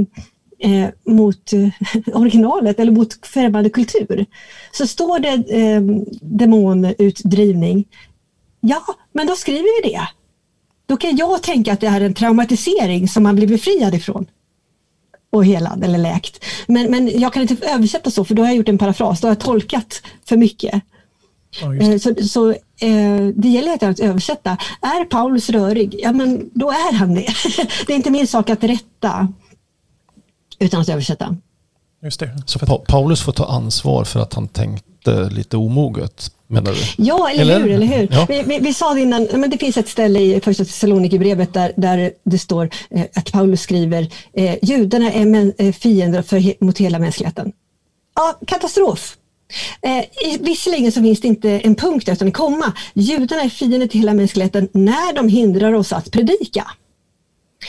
eh 0.59 0.89
mot 1.06 1.53
eh, 1.53 1.69
originalet 2.15 2.81
eller 2.81 2.93
mot 2.93 3.27
främmande 3.27 3.71
kultur. 3.71 4.27
Så 4.73 4.87
står 4.87 5.19
det 5.19 5.62
eh, 5.62 5.83
demonutdrivning, 6.21 7.85
ja, 8.61 8.85
men 9.12 9.27
då 9.27 9.37
skriver 9.37 9.83
vi 9.83 9.91
det. 9.91 10.01
Då 10.94 10.99
kan 10.99 11.17
jag 11.17 11.43
tänka 11.43 11.73
att 11.73 11.81
det 11.81 11.87
är 11.87 12.00
en 12.00 12.14
traumatisering 12.14 13.08
som 13.08 13.23
man 13.23 13.37
blir 13.37 13.46
befriad 13.46 13.94
ifrån 13.94 14.26
och 15.31 15.44
helad 15.44 15.85
eller 15.85 15.99
läkt. 15.99 16.44
Men, 16.67 16.91
men 16.91 17.20
jag 17.20 17.32
kan 17.32 17.43
inte 17.43 17.67
översätta 17.67 18.10
så 18.10 18.24
för 18.24 18.34
då 18.34 18.43
har 18.43 18.48
jag 18.48 18.56
gjort 18.56 18.69
en 18.69 18.79
parafras, 18.79 19.20
då 19.20 19.27
har 19.27 19.31
jag 19.31 19.41
tolkat 19.41 20.03
för 20.29 20.36
mycket. 20.36 20.82
Ja, 21.60 21.74
eh, 21.74 21.98
så, 21.98 22.15
så 22.15 22.51
eh, 22.51 23.27
det 23.34 23.48
gäller 23.48 23.89
att 23.89 24.01
översätta. 24.01 24.51
Är 24.81 25.05
Paulus 25.05 25.51
rörig? 25.51 25.96
Ja, 25.98 26.13
men 26.13 26.51
då 26.55 26.70
är 26.70 26.93
han 26.93 27.15
det. 27.15 27.27
det 27.86 27.93
är 27.93 27.96
inte 27.96 28.10
min 28.10 28.27
sak 28.27 28.51
att 28.51 28.65
rätta 28.65 29.29
utan 30.58 30.81
att 30.81 30.89
översätta. 30.89 31.36
Just 32.03 32.20
det. 32.20 32.43
Så 32.46 32.58
pa 32.58 32.79
Paulus 32.79 33.22
får 33.22 33.32
ta 33.32 33.46
ansvar 33.46 34.05
för 34.05 34.20
att 34.20 34.34
han 34.34 34.48
tänkte 34.48 35.31
lite 35.31 35.56
omoget 35.56 36.31
menar 36.55 36.73
du? 36.73 37.05
Ja, 37.05 37.31
eller, 37.31 37.43
eller? 37.43 37.61
hur? 37.61 37.70
Eller 37.70 37.87
hur? 37.87 38.08
Ja. 38.11 38.27
Vi, 38.29 38.43
vi, 38.46 38.58
vi, 38.58 38.75
sa 38.75 38.94
det 38.94 39.01
innan, 39.01 39.29
men 39.32 39.51
det 39.51 39.58
finns 39.58 39.77
ett 39.77 39.89
ställe 39.89 40.20
i 40.20 40.41
första 40.41 40.65
Thessalonikerbrevet 40.65 41.55
där, 41.55 41.73
där 41.77 42.13
det 42.25 42.39
står 42.39 42.70
eh, 42.91 43.05
att 43.15 43.32
Paulus 43.32 43.61
skriver 43.61 44.08
eh, 44.32 44.56
judarna 44.63 45.13
är 45.13 45.25
men, 45.25 45.53
eh, 45.58 45.73
fiender 45.73 46.23
för, 46.23 46.65
mot 46.65 46.79
hela 46.79 46.99
mänskligheten. 46.99 47.53
Ja, 48.15 48.39
katastrof. 48.46 49.17
Eh, 49.82 50.05
visserligen 50.41 50.93
så 50.93 51.01
finns 51.01 51.20
det 51.20 51.29
inte 51.29 51.51
en 51.51 51.75
punkt 51.75 52.08
utan 52.08 52.29
en 52.29 52.32
komma. 52.32 52.73
Judarna 52.94 53.43
är 53.43 53.49
fiender 53.49 53.87
till 53.87 54.01
hela 54.01 54.15
mänskligheten 54.15 54.69
när 54.73 55.15
de 55.15 55.29
hindrar 55.29 55.73
oss 55.73 55.93
att 55.93 56.11
predika. 56.11 56.67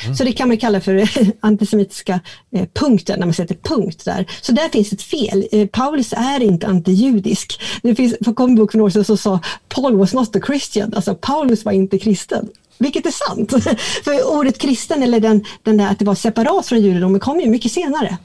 Mm. 0.03 0.15
Så 0.15 0.23
det 0.23 0.31
kan 0.31 0.47
man 0.47 0.57
kalla 0.57 0.81
för 0.81 0.95
eh, 0.95 1.27
antisemitiska 1.39 2.19
eh, 2.55 2.67
punkten, 2.73 3.19
när 3.19 3.25
man 3.25 3.33
sätter 3.33 3.55
punkt 3.55 4.05
där. 4.05 4.25
Så 4.41 4.51
där 4.51 4.69
finns 4.69 4.93
ett 4.93 5.01
fel. 5.01 5.47
Eh, 5.51 5.67
Paulus 5.67 6.13
är 6.17 6.43
inte 6.43 6.67
antijudisk. 6.67 7.61
Det 7.81 7.95
finns, 7.95 8.15
för 8.25 8.33
kom 8.33 8.55
bok 8.55 8.71
för 8.71 8.77
några 8.77 8.87
år 8.87 8.89
sedan 8.89 9.05
som 9.05 9.17
sa 9.17 9.39
Paul 9.69 9.95
was 9.95 10.13
not 10.13 10.35
a 10.35 10.39
Christian, 10.45 10.93
alltså 10.95 11.15
Paulus 11.15 11.65
var 11.65 11.71
inte 11.71 11.99
kristen. 11.99 12.47
Vilket 12.77 13.05
är 13.05 13.11
sant. 13.11 13.51
för 14.03 14.37
ordet 14.37 14.57
kristen, 14.57 15.03
eller 15.03 15.19
den, 15.19 15.45
den 15.63 15.77
där 15.77 15.91
att 15.91 15.99
det 15.99 16.05
var 16.05 16.15
separat 16.15 16.67
från 16.67 16.81
judendomen, 16.81 17.19
kom 17.19 17.39
ju 17.39 17.49
mycket 17.49 17.71
senare. 17.71 18.17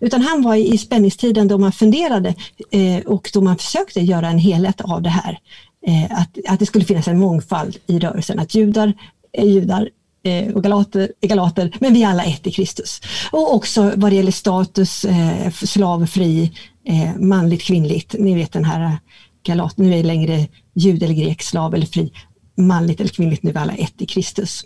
Utan 0.00 0.22
han 0.22 0.42
var 0.42 0.54
i 0.54 0.78
spänningstiden 0.78 1.48
då 1.48 1.58
man 1.58 1.72
funderade 1.72 2.34
eh, 2.70 3.06
och 3.06 3.30
då 3.32 3.40
man 3.40 3.56
försökte 3.56 4.00
göra 4.00 4.28
en 4.28 4.38
helhet 4.38 4.80
av 4.80 5.02
det 5.02 5.08
här. 5.08 5.38
Eh, 5.86 6.20
att, 6.20 6.38
att 6.48 6.58
det 6.58 6.66
skulle 6.66 6.84
finnas 6.84 7.08
en 7.08 7.18
mångfald 7.18 7.76
i 7.86 7.98
rörelsen, 7.98 8.38
att 8.38 8.54
judar 8.54 8.92
är 9.32 9.46
judar, 9.46 9.88
Eh, 10.28 10.54
och 10.54 10.62
galater, 10.62 11.12
galater, 11.20 11.76
men 11.80 11.94
vi 11.94 12.02
är 12.02 12.08
alla 12.08 12.24
ett 12.24 12.46
i 12.46 12.52
Kristus. 12.52 13.00
Och 13.32 13.54
också 13.54 13.92
vad 13.96 14.12
det 14.12 14.16
gäller 14.16 14.32
status, 14.32 15.04
eh, 15.04 15.50
slavfri, 15.50 16.52
eh, 16.84 17.16
manligt, 17.16 17.62
kvinnligt. 17.62 18.14
Ni 18.18 18.34
vet 18.34 18.52
den 18.52 18.64
här 18.64 18.84
eh, 18.84 18.94
galat, 19.42 19.76
nu 19.76 19.92
är 19.92 19.96
det 19.96 20.02
längre 20.02 20.46
jud 20.74 21.02
eller 21.02 21.14
grek, 21.14 21.42
slav 21.42 21.74
eller 21.74 21.86
fri. 21.86 22.12
manligt 22.56 23.00
eller 23.00 23.10
kvinnligt, 23.10 23.42
nu 23.42 23.50
är 23.50 23.56
alla 23.56 23.74
ett 23.74 24.02
i 24.02 24.06
Kristus. 24.06 24.64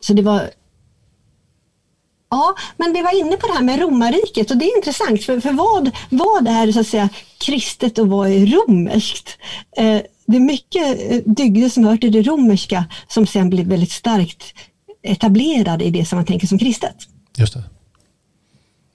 Så 0.00 0.12
det 0.12 0.22
var 0.22 0.50
Ja, 2.32 2.54
men 2.76 2.92
vi 2.92 3.02
var 3.02 3.20
inne 3.20 3.36
på 3.36 3.46
det 3.46 3.52
här 3.52 3.62
med 3.62 3.80
romarriket 3.80 4.50
och 4.50 4.56
det 4.56 4.64
är 4.64 4.76
intressant 4.76 5.24
för, 5.24 5.40
för 5.40 5.52
vad, 5.52 5.90
vad 6.10 6.48
är 6.48 6.72
så 6.72 6.80
att 6.80 6.86
säga 6.86 7.08
kristet 7.38 7.98
och 7.98 8.08
vad 8.08 8.28
är 8.28 8.46
romerskt? 8.46 9.38
Eh, 9.76 10.00
det 10.30 10.36
är 10.36 10.40
mycket 10.40 11.10
eh, 11.10 11.32
dygder 11.32 11.68
som 11.68 11.84
hör 11.84 11.96
till 11.96 12.12
det 12.12 12.22
romerska 12.22 12.84
som 13.08 13.26
sen 13.26 13.50
blir 13.50 13.64
väldigt 13.64 13.92
starkt 13.92 14.54
etablerade 15.02 15.84
i 15.84 15.90
det 15.90 16.04
som 16.04 16.16
man 16.16 16.26
tänker 16.26 16.46
som 16.46 16.58
kristet. 16.58 16.96
Just 17.36 17.54
det. 17.54 17.62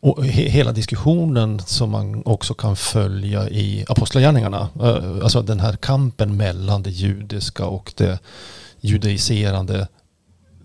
Och 0.02 0.26
he 0.26 0.50
hela 0.50 0.72
diskussionen 0.72 1.60
som 1.60 1.90
man 1.90 2.24
också 2.26 2.54
kan 2.54 2.76
följa 2.76 3.50
i 3.50 3.86
Apostlagärningarna, 3.88 4.70
eh, 4.82 5.24
alltså 5.24 5.42
den 5.42 5.60
här 5.60 5.76
kampen 5.76 6.38
mellan 6.38 6.84
det 6.84 6.90
judiska 6.90 7.66
och 7.66 7.94
det 7.98 8.20
judiserande 8.82 9.88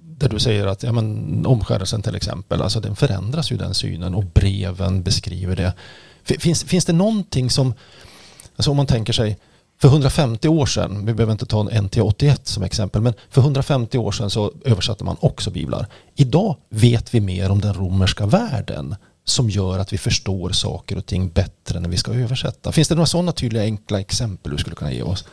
där 0.00 0.28
du 0.28 0.38
säger 0.38 0.66
att 0.66 0.82
ja, 0.82 0.92
men, 0.92 1.46
omskärelsen 1.46 2.02
till 2.02 2.14
exempel, 2.14 2.62
alltså 2.62 2.80
den 2.80 2.96
förändras 2.96 3.52
ju 3.52 3.56
den 3.56 3.74
synen 3.74 4.14
och 4.14 4.24
breven 4.24 5.02
beskriver 5.02 5.56
det. 5.56 5.72
Finns, 6.38 6.64
finns 6.64 6.84
det 6.84 6.92
någonting 6.92 7.50
som, 7.50 7.74
alltså 8.56 8.70
om 8.70 8.76
man 8.76 8.86
tänker 8.86 9.12
sig, 9.12 9.38
för 9.80 9.88
150 9.88 10.48
år 10.48 10.66
sedan, 10.66 11.06
vi 11.06 11.14
behöver 11.14 11.32
inte 11.32 11.46
ta 11.46 11.60
en 11.60 11.70
NT81 11.70 12.38
som 12.42 12.62
exempel, 12.62 13.02
men 13.02 13.14
för 13.30 13.40
150 13.40 13.98
år 13.98 14.12
sedan 14.12 14.30
så 14.30 14.52
översatte 14.64 15.04
man 15.04 15.16
också 15.20 15.50
biblar. 15.50 15.86
Idag 16.16 16.56
vet 16.68 17.14
vi 17.14 17.20
mer 17.20 17.50
om 17.50 17.60
den 17.60 17.74
romerska 17.74 18.26
världen 18.26 18.96
som 19.24 19.50
gör 19.50 19.78
att 19.78 19.92
vi 19.92 19.98
förstår 19.98 20.50
saker 20.50 20.98
och 20.98 21.06
ting 21.06 21.28
bättre 21.28 21.80
när 21.80 21.88
vi 21.88 21.96
ska 21.96 22.12
översätta. 22.12 22.72
Finns 22.72 22.88
det 22.88 22.94
några 22.94 23.06
sådana 23.06 23.32
tydliga 23.32 23.62
enkla 23.62 24.00
exempel 24.00 24.52
du 24.52 24.58
skulle 24.58 24.76
kunna 24.76 24.92
ge 24.92 25.02
oss? 25.02 25.24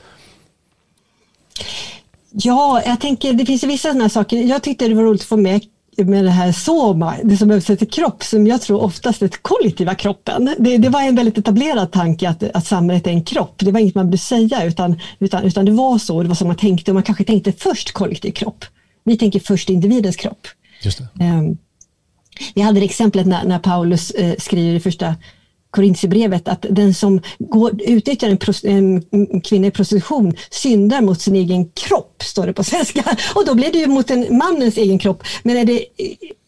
Ja, 2.31 2.81
jag 2.85 3.01
tänker 3.01 3.33
det 3.33 3.45
finns 3.45 3.63
vissa 3.63 3.89
sådana 3.89 4.09
saker. 4.09 4.37
Jag 4.37 4.63
tyckte 4.63 4.87
det 4.87 4.95
var 4.95 5.03
roligt 5.03 5.21
att 5.21 5.27
få 5.27 5.37
med 5.37 5.61
med 5.97 6.25
det 6.25 6.29
här 6.29 6.51
soma, 6.51 7.15
det 7.23 7.37
som 7.37 7.51
översätter 7.51 7.85
kropp, 7.85 8.23
som 8.23 8.47
jag 8.47 8.61
tror 8.61 8.81
oftast 8.81 9.21
är 9.21 9.27
kollektiva 9.27 9.95
kroppen. 9.95 10.55
Det, 10.57 10.77
det, 10.77 10.89
var 10.89 11.01
en 11.01 11.15
väldigt 11.15 11.37
etablerad 11.37 11.91
tanke 11.91 12.29
att, 12.29 12.43
att 12.43 12.65
samhället 12.67 13.07
är 13.07 13.11
en 13.11 13.23
kropp. 13.23 13.55
Det 13.57 13.71
var 13.71 13.79
inget 13.79 13.95
man 13.95 14.05
behövde 14.05 14.17
säga 14.17 14.63
utan, 14.63 14.99
utan, 15.19 15.43
utan 15.43 15.65
det 15.65 15.71
var 15.71 15.97
så, 15.97 16.23
det 16.23 16.27
var 16.27 16.35
så 16.35 16.45
man 16.45 16.55
tänkte 16.55 16.91
och 16.91 16.95
man 16.95 17.03
kanske 17.03 17.23
tänkte 17.23 17.51
först 17.51 17.91
kollektiv 17.91 18.31
kropp. 18.31 18.65
Vi 19.03 19.17
tänker 19.17 19.39
först 19.39 19.69
individens 19.69 20.15
kropp. 20.15 20.47
Just 20.81 20.97
det. 20.97 21.23
Um, 21.25 21.57
vi 22.55 22.61
hade 22.61 22.81
exemplet 22.81 23.27
när, 23.27 23.45
när 23.45 23.59
Paulus 23.59 24.11
eh, 24.11 24.35
skriver 24.37 24.75
i 24.75 24.79
första 24.79 25.15
Korintierbrevet 25.77 26.47
att 26.47 26.65
den 26.69 26.93
som 26.93 27.21
går, 27.39 27.81
utnyttjar 27.81 28.27
en, 28.63 29.03
en, 29.11 29.41
kvinna 29.41 29.67
i 29.67 29.71
prostitution 29.71 30.33
syndar 30.49 31.01
mot 31.01 31.21
sin 31.21 31.35
egen 31.35 31.69
kropp, 31.69 32.23
står 32.23 32.47
det 32.47 32.53
på 32.53 32.63
svenska. 32.63 33.17
Och 33.35 33.45
då 33.45 33.55
blir 33.55 33.71
det 33.71 33.77
ju 33.77 33.87
mot 33.87 34.11
en 34.11 34.37
mannens 34.37 34.77
egen 34.77 34.99
kropp. 34.99 35.23
Men 35.43 35.57
är 35.57 35.65
det 35.65 35.85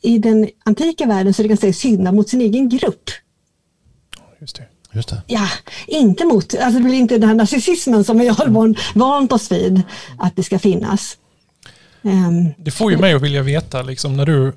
i, 0.02 0.18
den 0.18 0.50
antika 0.66 1.06
världen 1.06 1.34
så 1.34 1.42
är 1.42 1.44
det 1.44 1.48
ganska 1.48 1.74
synda 1.74 2.12
mot 2.12 2.30
sin 2.30 2.42
egen 2.42 2.70
grupp. 2.70 3.10
Just 4.42 4.56
det. 4.56 4.64
Just 4.94 5.10
det. 5.10 5.22
Ja, 5.28 5.48
inte 5.88 6.26
mot, 6.26 6.56
alltså 6.56 6.80
det 6.80 6.86
blir 6.86 6.94
inte 6.94 7.18
den 7.18 7.30
här 7.30 7.36
narcissismen 7.36 8.04
som 8.04 8.20
vi 8.20 8.28
har 8.28 8.76
vant 9.00 9.32
oss 9.32 9.52
vid 9.52 9.82
att 10.18 10.36
det 10.36 10.44
ska 10.44 10.60
finnas. 10.60 11.18
Um, 12.02 12.54
det 12.58 12.72
får 12.72 12.92
ju 12.92 12.98
mig 12.98 13.14
att 13.14 13.22
vilja 13.22 13.42
veta, 13.42 13.82
liksom, 13.82 14.18
när 14.18 14.26
du 14.26 14.54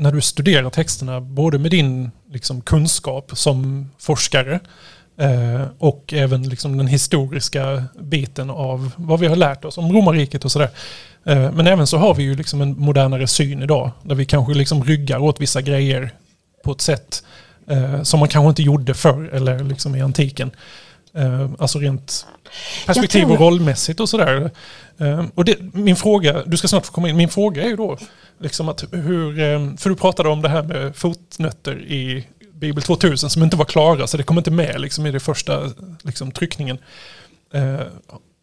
när 0.00 0.12
du 0.12 0.20
studerar 0.20 0.70
texterna, 0.70 1.20
både 1.20 1.58
med 1.58 1.70
din 1.70 2.10
liksom, 2.32 2.60
kunskap 2.60 3.30
som 3.34 3.90
forskare 3.98 4.60
eh, 5.16 5.62
och 5.78 6.12
även 6.12 6.48
liksom, 6.48 6.78
den 6.78 6.86
historiska 6.86 7.84
biten 8.00 8.50
av 8.50 8.92
vad 8.96 9.20
vi 9.20 9.26
har 9.26 9.36
lärt 9.36 9.64
oss 9.64 9.78
om 9.78 9.92
romarriket 9.92 10.44
och 10.44 10.52
sådär. 10.52 10.70
Eh, 11.24 11.52
men 11.52 11.66
även 11.66 11.86
så 11.86 11.98
har 11.98 12.14
vi 12.14 12.22
ju 12.22 12.34
liksom 12.34 12.60
en 12.60 12.80
modernare 12.80 13.26
syn 13.26 13.62
idag, 13.62 13.90
där 14.02 14.14
vi 14.14 14.24
kanske 14.24 14.54
liksom 14.54 14.84
ryggar 14.84 15.18
åt 15.18 15.40
vissa 15.40 15.62
grejer 15.62 16.10
på 16.64 16.72
ett 16.72 16.80
sätt 16.80 17.24
eh, 17.66 18.02
som 18.02 18.20
man 18.20 18.28
kanske 18.28 18.48
inte 18.48 18.62
gjorde 18.62 18.94
förr 18.94 19.30
eller 19.32 19.64
liksom 19.64 19.96
i 19.96 20.00
antiken. 20.00 20.50
Eh, 21.14 21.50
alltså 21.58 21.78
rent 21.78 22.26
perspektiv 22.86 23.30
och 23.30 23.40
rollmässigt 23.40 24.00
och 24.00 24.08
sådär. 24.08 24.50
Eh, 24.98 25.24
och 25.34 25.44
det, 25.44 25.56
min 25.60 25.96
fråga, 25.96 26.42
du 26.46 26.56
ska 26.56 26.68
snart 26.68 26.86
få 26.86 26.92
komma 26.92 27.08
in, 27.08 27.16
min 27.16 27.28
fråga 27.28 27.62
är 27.62 27.68
ju 27.68 27.76
då, 27.76 27.98
liksom 28.38 28.68
att 28.68 28.84
hur, 28.92 29.40
eh, 29.40 29.76
för 29.76 29.90
du 29.90 29.96
pratade 29.96 30.28
om 30.28 30.42
det 30.42 30.48
här 30.48 30.62
med 30.62 30.96
fotnötter 30.96 31.80
i 31.80 32.26
Bibel 32.54 32.82
2000 32.82 33.30
som 33.30 33.42
inte 33.42 33.56
var 33.56 33.64
klara, 33.64 34.06
så 34.06 34.16
det 34.16 34.22
kom 34.22 34.38
inte 34.38 34.50
med 34.50 34.80
liksom, 34.80 35.06
i 35.06 35.10
den 35.10 35.20
första 35.20 35.70
liksom, 36.02 36.32
tryckningen. 36.32 36.78
Eh, 37.52 37.80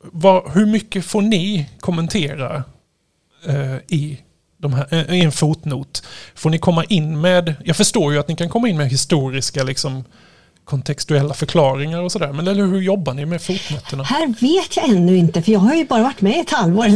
vad, 0.04 0.52
hur 0.52 0.66
mycket 0.66 1.06
får 1.06 1.22
ni 1.22 1.70
kommentera 1.80 2.64
eh, 3.46 3.76
i, 3.88 4.20
här, 4.64 4.88
eh, 4.94 5.20
i 5.20 5.24
en 5.24 5.32
fotnot? 5.32 6.04
Får 6.36 6.50
ni 6.50 6.60
komma 6.60 6.84
in 6.84 7.22
med, 7.22 7.56
jag 7.64 7.76
förstår 7.76 8.14
ju 8.14 8.20
att 8.20 8.28
ni 8.28 8.36
kan 8.36 8.50
komma 8.50 8.70
in 8.70 8.78
med 8.78 8.90
historiska 8.90 9.64
liksom, 9.64 10.04
kontextuella 10.68 11.34
förklaringar 11.34 12.02
och 12.02 12.12
sådär. 12.12 12.34
Men 12.34 12.48
eller 12.48 12.66
hur 12.66 12.82
jobbar 12.82 13.14
ni 13.14 13.26
med 13.26 13.42
fotnoterna? 13.42 14.04
Här 14.04 14.28
vet 14.28 14.78
jag 14.78 14.90
ännu 14.90 15.18
inte, 15.18 15.42
för 15.42 15.52
jag 15.52 15.60
har 15.60 15.76
ju 15.76 15.86
bara 15.86 16.04
varit 16.04 16.22
med 16.22 16.40
ett 16.40 16.50
halvår. 16.50 16.88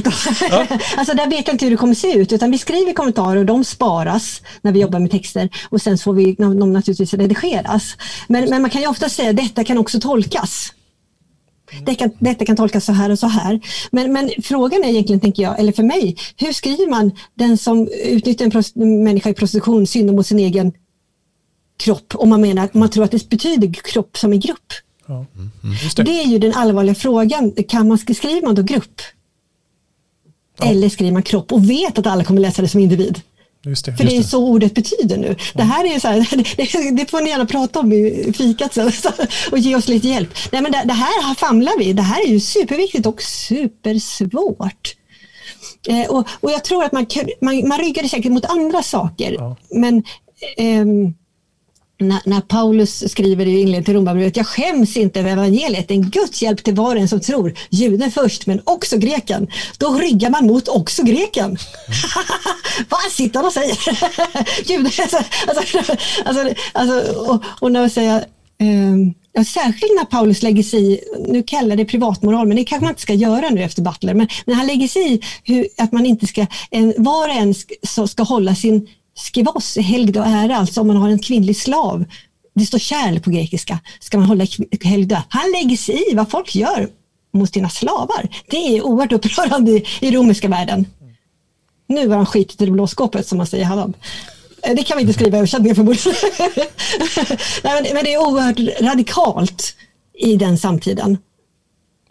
Ja. 0.49 0.67
alltså 0.97 1.13
där 1.13 1.29
vet 1.29 1.47
jag 1.47 1.53
inte 1.53 1.65
hur 1.65 1.71
det 1.71 1.77
kommer 1.77 1.93
se 1.93 2.13
ut, 2.13 2.33
utan 2.33 2.51
vi 2.51 2.57
skriver 2.57 2.93
kommentarer 2.93 3.37
och 3.37 3.45
de 3.45 3.63
sparas 3.63 4.41
när 4.61 4.71
vi 4.71 4.79
jobbar 4.79 4.99
med 4.99 5.11
texter 5.11 5.49
och 5.69 5.81
sen 5.81 5.97
får 5.97 6.13
vi 6.13 6.33
de 6.33 6.73
naturligtvis 6.73 7.13
redigeras. 7.13 7.97
Men, 8.27 8.49
men 8.49 8.61
man 8.61 8.71
kan 8.71 8.81
ju 8.81 8.87
ofta 8.87 9.09
säga 9.09 9.29
att 9.29 9.37
detta 9.37 9.63
kan 9.63 9.77
också 9.77 9.99
tolkas. 9.99 10.73
Det 11.85 11.95
kan, 11.95 12.11
detta 12.19 12.45
kan 12.45 12.55
tolkas 12.55 12.85
så 12.85 12.91
här 12.91 13.09
och 13.09 13.19
så 13.19 13.27
här. 13.27 13.59
Men, 13.91 14.13
men 14.13 14.31
frågan 14.43 14.83
är 14.83 14.87
egentligen, 14.87 15.19
tänker 15.19 15.43
jag, 15.43 15.59
eller 15.59 15.71
för 15.71 15.83
mig, 15.83 16.15
hur 16.37 16.53
skriver 16.53 16.89
man 16.89 17.11
den 17.35 17.57
som 17.57 17.87
utnyttjar 18.05 18.45
en 18.75 19.03
människa 19.03 19.29
i 19.29 19.33
prostitution 19.33 19.87
synder 19.87 20.13
mot 20.13 20.27
sin 20.27 20.39
egen 20.39 20.73
kropp 21.81 22.15
om 22.15 22.29
man 22.29 22.41
menar 22.41 22.63
att 22.63 22.73
man 22.73 22.89
tror 22.89 23.03
att 23.03 23.11
det 23.11 23.29
betyder 23.29 23.73
kropp 23.73 24.17
som 24.17 24.33
en 24.33 24.39
grupp. 24.39 24.73
Ja. 25.05 25.13
Mm, 25.13 25.51
mm. 25.63 25.75
Det. 25.95 26.03
det. 26.03 26.21
är 26.21 26.27
ju 26.27 26.39
den 26.39 26.53
allvarliga 26.53 26.95
frågan. 26.95 27.51
Kan 27.67 27.87
man, 27.87 27.97
skriver 27.97 28.45
man 28.45 28.55
då 28.55 28.61
grupp? 28.61 29.01
Ja. 30.59 30.65
Eller 30.65 30.89
skriver 30.89 31.11
man 31.11 31.23
kropp 31.23 31.51
och 31.51 31.69
vet 31.69 31.99
att 31.99 32.07
alla 32.07 32.23
kommer 32.23 32.41
läsa 32.41 32.61
det 32.61 32.67
som 32.67 32.79
individ? 32.79 33.21
Just 33.65 33.85
det, 33.85 33.95
För 33.95 34.03
det 34.03 34.17
är 34.17 34.23
så 34.23 34.45
ordet 34.45 34.73
betyder 34.73 35.17
nu. 35.17 35.27
Ja. 35.27 35.35
Det 35.53 35.63
här 35.63 35.95
är 35.95 35.99
så 35.99 36.07
här, 36.07 36.27
det, 36.91 36.91
det, 36.91 37.09
får 37.09 37.21
ni 37.21 37.29
gärna 37.29 37.45
prata 37.45 37.79
om 37.79 37.93
i 37.93 38.33
fikat 38.37 38.73
sen 38.73 38.91
och 39.51 39.57
ge 39.57 39.75
oss 39.75 39.87
lite 39.87 40.07
hjälp. 40.07 40.33
Nej, 40.51 40.61
men 40.61 40.71
det, 40.71 40.83
det 40.85 40.93
här 40.93 41.35
famlar 41.35 41.79
vi. 41.79 41.93
Det 41.93 42.01
här 42.01 42.25
är 42.25 42.29
ju 42.29 42.39
superviktigt 42.39 43.05
och 43.05 43.21
supersvårt. 43.21 44.95
Eh, 45.87 46.09
och, 46.09 46.27
och 46.39 46.51
jag 46.51 46.63
tror 46.63 46.83
att 46.83 46.91
man, 46.91 47.05
man, 47.41 47.67
man 47.67 47.79
ryggar 47.79 48.03
säkert 48.03 48.31
mot 48.31 48.45
andra 48.45 48.83
saker. 48.83 49.35
Ja. 49.39 49.55
Men 49.69 50.03
ehm, 50.57 51.13
när, 52.01 52.21
när, 52.25 52.41
Paulus 52.41 53.11
skriver 53.11 53.45
i 53.45 53.49
inledningen 53.49 53.83
till 53.83 53.93
Romarbrevet, 53.93 54.37
jag 54.37 54.47
skäms 54.47 54.97
inte 54.97 55.19
över 55.19 55.31
evangeliet, 55.31 55.91
en 55.91 56.09
Guds 56.09 56.41
hjälp 56.41 56.63
till 56.63 56.75
var 56.75 56.95
och 56.95 57.01
en 57.01 57.07
som 57.07 57.19
tror, 57.19 57.53
juden 57.69 58.11
först 58.11 58.47
men 58.47 58.61
också 58.63 58.97
greken. 58.97 59.47
Då 59.77 59.93
ryggar 59.93 60.29
man 60.29 60.45
mot 60.45 60.67
också 60.67 61.03
greken. 61.03 61.57
Vad 62.89 63.11
sitter 63.11 63.39
han 63.39 63.45
och 63.45 63.53
säger? 63.53 63.77
juden, 64.69 64.85
alltså, 65.01 65.17
alltså, 65.47 65.79
alltså, 66.25 66.53
alltså, 66.73 67.19
och, 67.19 67.43
och 67.59 67.71
när 67.71 67.79
man 67.79 67.89
säger 67.89 68.17
eh, 68.57 68.95
Ja, 69.33 69.43
särskilt 69.43 69.93
när 69.95 70.05
Paulus 70.05 70.43
lägger 70.43 70.63
sig 70.63 70.93
i, 70.93 70.99
nu 71.27 71.43
kallar 71.43 71.75
det 71.75 71.85
privatmoral, 71.85 72.47
men 72.47 72.57
det 72.57 72.63
kanske 72.63 72.83
man 72.83 72.91
inte 72.91 73.01
ska 73.01 73.13
göra 73.13 73.49
nu 73.49 73.63
efter 73.63 73.81
Butler, 73.81 74.13
men 74.13 74.27
när 74.45 74.55
han 74.55 74.67
lägger 74.67 74.87
sig 74.87 75.13
i 75.13 75.21
hur, 75.43 75.67
att 75.77 75.91
man 75.91 76.05
inte 76.05 76.27
ska, 76.27 76.45
en, 76.71 76.93
var 76.97 77.29
och 77.29 77.35
en 77.35 77.53
ska, 77.53 78.07
ska 78.07 78.23
hålla 78.23 78.55
sin 78.55 78.87
skivos, 79.15 79.77
helgd 79.77 80.17
och 80.17 80.25
ära, 80.25 80.55
alltså 80.55 80.81
om 80.81 80.87
man 80.87 80.97
har 80.97 81.09
en 81.09 81.19
kvinnlig 81.19 81.57
slav. 81.57 82.05
Det 82.55 82.65
står 82.65 82.79
kärl 82.79 83.19
på 83.19 83.29
grekiska, 83.29 83.79
ska 83.99 84.17
man 84.17 84.27
hålla 84.27 84.45
helgd 84.81 85.13
Han 85.29 85.51
lägger 85.51 85.77
sig 85.77 86.11
i 86.11 86.15
vad 86.15 86.31
folk 86.31 86.55
gör 86.55 86.89
mot 87.33 87.53
sina 87.53 87.69
slavar. 87.69 88.29
Det 88.47 88.57
är 88.57 88.81
oerhört 88.81 89.11
upprörande 89.11 89.71
i, 89.71 89.85
i 89.99 90.11
romerska 90.11 90.47
världen. 90.47 90.85
Nu 91.87 92.07
var 92.07 92.15
han 92.15 92.25
skitit 92.25 92.61
i 92.61 92.65
det 92.65 92.71
blå 92.71 92.87
skåpet 92.87 93.27
som 93.27 93.37
man 93.37 93.47
säger 93.47 93.65
Hallam. 93.65 93.93
Eh, 94.63 94.75
det 94.75 94.83
kan 94.83 94.97
vi 94.97 95.01
inte 95.01 95.13
skriva 95.13 95.37
i 95.37 95.39
översättningen 95.39 95.75
förmodligen. 95.75 96.13
Nej, 97.63 97.83
men, 97.83 97.93
men 97.93 98.03
det 98.03 98.13
är 98.13 98.17
oerhört 98.17 98.81
radikalt 98.81 99.75
i 100.13 100.35
den 100.35 100.57
samtiden. 100.57 101.17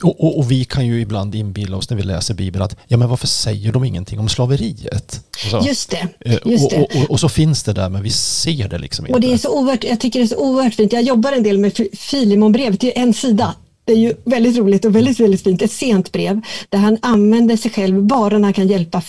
Och, 0.03 0.25
och, 0.25 0.39
och, 0.39 0.51
vi 0.51 0.65
kan 0.65 0.87
ju 0.87 1.01
ibland 1.01 1.35
inbilla 1.35 1.77
oss 1.77 1.91
när 1.91 1.97
vi 1.97 2.03
läser 2.03 2.35
Bibeln 2.35 2.65
att 2.65 2.77
ja, 2.87 2.97
men 2.97 3.09
varför 3.09 3.27
säger 3.27 3.73
de 3.73 3.85
ingenting 3.85 4.19
om 4.19 4.29
slaveriet? 4.29 5.25
Så, 5.51 5.63
just 5.67 5.91
det. 5.91 6.09
Eh, 6.21 6.39
just 6.45 6.73
och, 6.73 6.97
och, 6.97 7.11
och, 7.11 7.21
så 7.21 7.29
finns 7.29 7.63
det 7.63 7.73
där 7.73 7.89
men 7.89 8.03
vi 8.03 8.11
ser 8.11 8.69
det 8.69 8.79
liksom 8.79 9.07
inte. 9.07 9.15
Och 9.15 9.21
det 9.21 9.33
är 9.33 9.37
så 9.37 9.59
oerhört, 9.59 9.85
jag 9.85 10.01
tycker 10.01 10.19
det 10.19 10.25
är 10.25 10.29
så 10.29 10.37
oerhört 10.37 10.75
fint. 10.75 10.93
Jag 10.93 11.03
jobbar 11.03 11.33
en 11.33 11.43
del 11.43 11.59
med 11.59 11.89
Filemonbrevet, 11.93 12.81
det 12.81 12.99
är 12.99 13.03
en 13.03 13.15
sida. 13.15 13.55
Det 13.85 13.93
är 13.93 13.97
ju 13.97 14.15
väldigt 14.25 14.57
roligt 14.59 14.85
och 14.85 14.97
väldigt, 14.97 15.21
väldigt 15.21 15.43
fint. 15.43 15.63
Ett 15.63 15.73
sent 15.73 16.13
brev 16.13 16.41
där 16.69 16.79
han 16.79 16.99
använder 17.03 17.57
sig 17.57 17.71
själv 17.71 18.03
bara 18.03 18.39
när 18.39 18.45
han 18.45 18.53
kan 18.53 18.69
hjälpa 18.69 19.03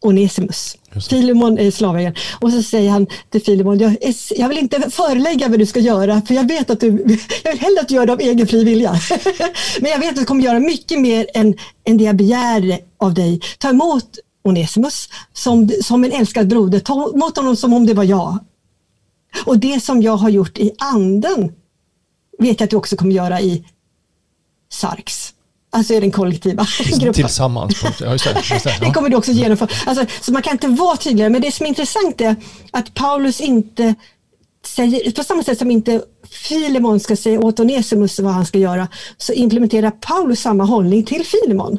Onesimus. 0.00 0.76
Filemon 1.08 1.58
är 1.58 1.70
slavägaren. 1.70 2.14
Och 2.40 2.52
så 2.52 2.62
säger 2.62 2.90
han 2.90 3.06
till 3.30 3.42
Filemon, 3.42 3.78
jag, 3.78 3.96
jag, 4.36 4.48
vill 4.48 4.58
inte 4.58 4.90
förelägga 4.90 5.48
vad 5.48 5.58
du 5.58 5.66
ska 5.66 5.80
göra, 5.80 6.22
för 6.22 6.34
jag 6.34 6.48
vet 6.48 6.70
att 6.70 6.80
du, 6.80 6.86
jag 7.44 7.50
vill 7.52 7.60
hellre 7.60 7.80
att 7.80 7.88
du 7.88 7.94
gör 7.94 8.06
det 8.06 8.12
av 8.12 8.20
egen 8.20 8.46
fri 8.46 8.64
vilja. 8.64 8.94
Men 9.80 9.90
jag 9.90 9.98
vet 9.98 10.10
att 10.10 10.16
du 10.16 10.24
kommer 10.24 10.44
göra 10.44 10.60
mycket 10.60 11.00
mer 11.00 11.26
än, 11.34 11.54
än 11.84 11.96
det 11.96 12.04
jag 12.04 12.16
begär 12.16 12.80
av 12.98 13.14
dig. 13.14 13.40
Ta 13.58 13.68
emot 13.68 14.18
Onesimus 14.44 15.08
som, 15.32 15.70
som 15.82 16.04
en 16.04 16.12
älskad 16.12 16.48
broder, 16.48 16.80
ta 16.80 17.12
emot 17.14 17.36
honom 17.36 17.56
som 17.56 17.72
om 17.72 17.86
det 17.86 17.94
var 17.94 18.04
jag. 18.04 18.38
Och 19.46 19.58
det 19.58 19.80
som 19.82 20.02
jag 20.02 20.16
har 20.16 20.28
gjort 20.28 20.58
i 20.58 20.72
anden 20.78 21.52
vet 22.38 22.60
jag 22.60 22.66
att 22.66 22.70
du 22.70 22.76
också 22.76 22.96
kommer 22.96 23.14
göra 23.14 23.40
i 23.40 23.64
Sarks. 24.72 25.34
Alltså 25.78 25.94
i 25.94 26.00
den 26.00 26.10
kollektiva 26.10 26.66
gruppen. 26.90 27.12
Tillsammans. 27.12 27.84
Ja, 28.00 28.12
just 28.12 28.24
det, 28.24 28.42
just 28.50 28.64
det, 28.64 28.76
ja. 28.80 28.86
det 28.86 28.92
kommer 28.92 29.08
du 29.08 29.16
också 29.16 29.32
genomföra. 29.32 29.68
Alltså, 29.86 30.06
så 30.20 30.32
man 30.32 30.42
kan 30.42 30.52
inte 30.52 30.68
vara 30.68 30.96
tydligare, 30.96 31.30
men 31.30 31.42
det 31.42 31.52
som 31.52 31.66
är 31.66 31.68
intressant 31.68 32.20
är 32.20 32.36
att 32.70 32.94
Paulus 32.94 33.40
inte 33.40 33.94
säger, 34.66 35.10
på 35.10 35.24
samma 35.24 35.42
sätt 35.42 35.58
som 35.58 35.70
inte 35.70 36.02
Filemon 36.30 37.00
ska 37.00 37.16
säga 37.16 37.40
åt 37.40 37.60
Onesimus 37.60 38.20
vad 38.20 38.32
han 38.32 38.46
ska 38.46 38.58
göra, 38.58 38.88
så 39.16 39.32
implementerar 39.32 39.90
Paulus 39.90 40.40
samma 40.40 40.64
hållning 40.64 41.04
till 41.04 41.26
Filemon. 41.26 41.78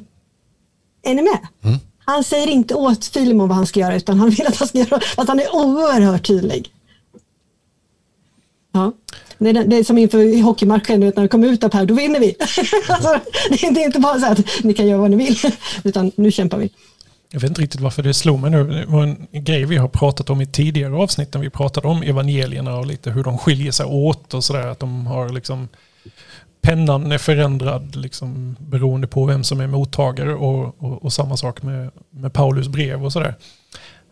Är 1.03 1.13
ni 1.13 1.21
med? 1.21 1.39
Mm. 1.63 1.79
Han 2.05 2.23
säger 2.23 2.47
inte 2.47 2.75
åt 2.75 3.05
Filemon 3.05 3.47
vad 3.47 3.57
han 3.57 3.67
ska 3.67 3.79
göra, 3.79 3.95
utan 3.95 4.19
han 4.19 4.29
vill 4.29 4.47
att 4.47 4.55
han 4.55 4.67
ska 4.67 4.77
göra, 4.77 5.01
att 5.17 5.27
han 5.27 5.39
är 5.39 5.55
oerhört 5.55 6.27
tydlig. 6.27 6.71
Ja. 8.71 8.93
Det 9.39 9.49
är, 9.49 9.63
det 9.63 9.77
är 9.77 9.83
som 9.83 9.97
inför 9.97 10.41
hockeymatchen, 10.41 10.99
när 10.99 11.21
vi 11.21 11.27
kommer 11.27 11.47
ut 11.47 11.63
upp 11.63 11.73
här, 11.73 11.85
då 11.85 11.93
vinner 11.93 12.19
vi. 12.19 12.35
alltså, 12.89 13.19
det, 13.49 13.63
är, 13.63 13.73
det 13.73 13.81
är 13.81 13.85
inte 13.85 13.99
bara 13.99 14.19
så 14.19 14.25
att 14.25 14.63
ni 14.63 14.73
kan 14.73 14.87
göra 14.87 15.01
vad 15.01 15.11
ni 15.11 15.17
vill, 15.17 15.37
utan 15.83 16.11
nu 16.15 16.31
kämpar 16.31 16.57
vi. 16.57 16.69
Jag 17.31 17.39
vet 17.39 17.49
inte 17.49 17.61
riktigt 17.61 17.81
varför 17.81 18.03
det 18.03 18.13
slog 18.13 18.39
mig 18.39 18.51
nu. 18.51 18.63
Det 18.63 18.85
var 18.85 19.03
en 19.03 19.27
grej 19.31 19.65
vi 19.65 19.77
har 19.77 19.87
pratat 19.87 20.29
om 20.29 20.41
i 20.41 20.47
tidigare 20.47 20.95
avsnitt 20.95 21.33
när 21.33 21.41
vi 21.41 21.49
pratade 21.49 21.87
om 21.87 22.03
evangelierna 22.03 22.77
och 22.77 22.85
lite 22.85 23.11
hur 23.11 23.23
de 23.23 23.37
skiljer 23.37 23.71
sig 23.71 23.85
åt 23.85 24.33
och 24.33 24.43
sådär. 24.43 24.67
Att 24.67 24.79
de 24.79 25.07
har 25.07 25.29
liksom 25.29 25.67
pennan 26.61 27.11
är 27.11 27.17
förändrad 27.17 27.95
liksom, 27.95 28.55
beroende 28.59 29.07
på 29.07 29.25
vem 29.25 29.43
som 29.43 29.59
är 29.59 29.67
mottagare 29.67 30.35
och, 30.35 30.83
och, 30.83 31.03
och 31.05 31.13
samma 31.13 31.37
sak 31.37 31.61
med, 31.61 31.91
med 32.09 32.33
Paulus 32.33 32.67
brev 32.67 33.05
och 33.05 33.13
sådär. 33.13 33.35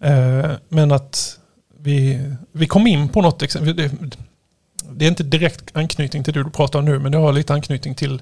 Eh, 0.01 0.51
men 0.69 0.91
att 0.91 1.39
vi, 1.79 2.21
vi 2.51 2.67
kom 2.67 2.87
in 2.87 3.09
på 3.09 3.21
något 3.21 3.41
exempel 3.41 3.89
det 4.91 5.05
är 5.05 5.09
inte 5.09 5.23
direkt 5.23 5.69
anknytning 5.73 6.23
till 6.23 6.33
det 6.33 6.43
du 6.43 6.49
pratar 6.49 6.79
om 6.79 6.85
nu, 6.85 6.99
men 6.99 7.11
det 7.11 7.17
har 7.17 7.33
lite 7.33 7.53
anknytning 7.53 7.95
till 7.95 8.21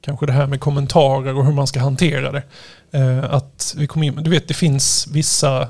kanske 0.00 0.26
det 0.26 0.32
här 0.32 0.46
med 0.46 0.60
kommentarer 0.60 1.36
och 1.36 1.46
hur 1.46 1.52
man 1.52 1.66
ska 1.66 1.80
hantera 1.80 2.32
det. 2.32 2.42
Eh, 2.90 3.24
att 3.34 3.74
vi 3.76 3.86
kom 3.86 4.02
in, 4.02 4.14
du 4.14 4.30
vet 4.30 4.48
det 4.48 4.54
finns 4.54 5.08
vissa 5.12 5.68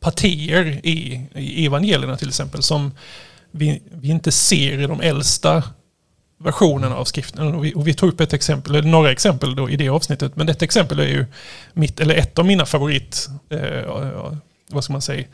partier 0.00 0.80
i, 0.82 1.26
i 1.34 1.66
evangelierna 1.66 2.16
till 2.16 2.28
exempel 2.28 2.62
som 2.62 2.92
vi, 3.50 3.82
vi 3.90 4.08
inte 4.08 4.32
ser 4.32 4.78
i 4.78 4.86
de 4.86 5.00
äldsta 5.00 5.62
versionerna 6.38 6.96
av 6.96 7.04
skriften. 7.04 7.54
Och 7.54 7.64
vi, 7.64 7.74
och 7.74 7.88
vi 7.88 7.94
tog 7.94 8.12
upp 8.12 8.20
ett 8.20 8.32
exempel, 8.32 8.74
eller 8.74 8.88
några 8.88 9.12
exempel 9.12 9.56
då 9.56 9.70
i 9.70 9.76
det 9.76 9.88
avsnittet, 9.88 10.36
men 10.36 10.48
ett 10.48 10.62
exempel 10.62 11.00
är 11.00 11.06
ju 11.06 11.26
mitt, 11.72 12.00
eller 12.00 12.14
ett 12.14 12.38
av 12.38 12.46
mina 12.46 12.66
favorit, 12.66 13.28
eh, 13.50 14.34
vad 14.70 14.84
ska 14.84 14.92
man 14.92 15.02
säga, 15.02 15.26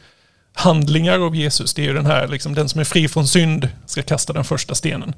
handlingar 0.53 1.19
av 1.19 1.37
Jesus. 1.37 1.75
Det 1.75 1.83
är 1.83 1.87
ju 1.87 1.95
den 1.95 2.07
här, 2.07 2.29
liksom, 2.29 2.55
den 2.55 2.69
som 2.69 2.81
är 2.81 2.85
fri 2.85 3.09
från 3.09 3.29
synd 3.29 3.69
ska 3.87 4.03
kasta 4.03 4.33
den 4.33 4.45
första 4.45 4.75
stenen. 4.75 5.15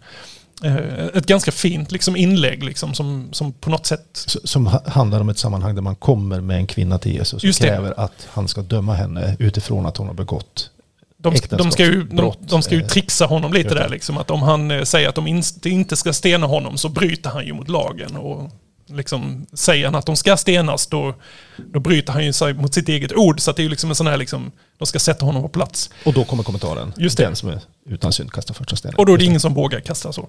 Eh, 0.63 1.07
ett 1.15 1.27
ganska 1.27 1.53
fint 1.53 1.93
liksom, 1.93 2.17
inlägg 2.17 2.65
liksom, 2.65 2.95
som, 2.95 3.29
som 3.33 3.53
på 3.53 3.71
något 3.71 3.87
sätt... 3.87 4.27
Som 4.45 4.67
handlar 4.87 5.21
om 5.21 5.29
ett 5.29 5.39
sammanhang 5.39 5.75
där 5.75 5.83
man 5.83 5.97
kommer 5.97 6.41
med 6.41 6.57
en 6.57 6.67
kvinna 6.67 6.99
till 6.99 7.13
Jesus 7.13 7.45
och 7.45 7.55
kräver 7.55 8.01
att 8.01 8.29
han 8.31 8.49
ska 8.49 8.63
döma 8.63 8.95
henne 8.95 9.37
utifrån 9.39 9.87
att 9.87 9.97
hon 9.97 10.07
har 10.07 10.15
begått 10.15 10.71
de, 11.17 11.57
de, 11.57 11.71
ska 11.71 11.85
ju, 11.85 12.03
de, 12.03 12.35
de, 12.41 12.63
ska 12.63 12.75
ju 12.75 12.81
eh, 12.81 12.87
trixa 12.87 13.27
honom 13.27 13.53
lite 13.53 13.75
där 13.75 13.89
liksom. 13.89 14.19
Att 14.19 14.31
om 14.31 14.43
han 14.43 14.71
eh, 14.71 14.83
säger 14.83 15.09
att 15.09 15.15
de 15.15 15.43
inte 15.65 15.97
ska 15.97 16.13
stena 16.13 16.47
honom 16.47 16.79
så 16.79 16.89
bryter 16.89 17.31
han 17.31 17.47
ju 17.47 17.53
mot 17.53 17.69
lagen. 17.69 18.17
Och 18.17 18.51
liksom, 18.87 19.47
säger 19.53 19.85
han 19.85 19.95
att 19.95 20.07
de 20.07 20.17
ska 20.17 20.37
stenas 20.37 20.87
då, 20.87 21.15
då 21.57 21.81
bryter 21.81 22.13
han 22.13 22.25
ju 22.25 22.33
sig 22.33 22.55
mot 22.55 22.75
sitt 22.75 22.89
eget 22.89 23.13
ord. 23.13 23.41
Så 23.41 23.53
det 23.53 23.61
är 23.61 23.65
ju 23.65 23.69
liksom 23.69 23.91
en 23.91 23.97
sån 23.97 24.07
här, 24.07 24.17
liksom, 24.17 24.53
de 24.79 24.87
ska 24.87 24.99
sätta 24.99 25.25
honom 25.25 25.43
på 25.43 25.49
plats. 25.49 25.91
Och 26.05 26.13
då 26.13 26.25
kommer 26.25 26.43
kommentaren. 26.43 26.93
Just 26.97 27.17
det. 27.17 27.25
Den 27.25 27.37
som 27.37 27.49
är 27.49 27.61
utan 27.87 28.13
synd 28.13 28.33
kastar 28.33 28.55
första 28.55 28.77
stenen. 28.77 28.97
Och 28.97 29.07
då 29.07 29.15
är 29.15 29.19
det 29.19 29.25
ingen 29.25 29.41
som 29.41 29.55
vågar 29.55 29.81
kasta 29.81 30.13
så. 30.13 30.29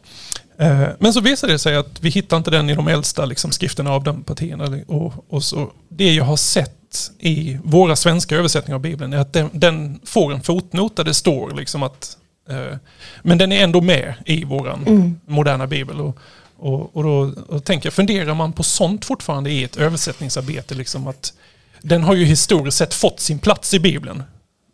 Eh, 0.58 0.88
men 1.00 1.14
så 1.14 1.22
visar 1.22 1.48
det 1.48 1.60
sig 1.60 1.76
att 1.76 2.02
vi 2.02 2.10
hittar 2.10 2.38
inte 2.38 2.52
den 2.52 2.70
i 2.70 2.76
de 2.76 2.88
äldsta 2.88 3.26
liksom, 3.26 3.52
skrifterna 3.52 3.92
av 3.92 4.04
de 4.04 4.24
partierna. 4.24 4.80
Och, 4.88 5.14
och 5.30 5.44
så, 5.44 5.72
det 5.90 6.14
jag 6.14 6.26
har 6.26 6.38
sett 6.38 7.12
i 7.20 7.58
våra 7.64 7.96
svenska 7.96 8.36
översättningar 8.36 8.76
av 8.76 8.82
Bibeln 8.82 9.14
är 9.14 9.18
att 9.18 9.34
den, 9.34 9.50
den 9.54 10.00
får 10.04 10.34
en 10.34 10.42
fotnot 10.42 10.96
där 10.96 11.04
det 11.04 11.14
står 11.14 11.52
liksom 11.52 11.84
att 11.84 12.18
eh, 12.50 12.78
men 13.22 13.38
den 13.38 13.52
är 13.52 13.64
ändå 13.64 13.82
med 13.82 14.14
i 14.26 14.44
vår 14.44 14.74
mm. 14.74 15.20
moderna 15.26 15.68
bibel. 15.68 16.02
Och, 16.02 16.20
och, 16.58 16.96
och 16.96 17.04
då 17.04 17.34
och 17.48 17.64
tänker 17.64 17.88
jag, 17.88 17.94
funderar 17.94 18.34
man 18.34 18.54
på 18.54 18.64
sånt 18.64 19.06
fortfarande 19.06 19.52
i 19.52 19.64
ett 19.64 19.78
översättningsarbete? 19.78 20.76
Liksom 20.76 21.08
att 21.08 21.34
den 21.82 22.04
har 22.04 22.16
ju 22.16 22.26
historiskt 22.26 22.78
sett 22.78 22.94
fått 22.94 23.20
sin 23.20 23.40
plats 23.40 23.74
i 23.74 23.80
Bibeln. 23.80 24.24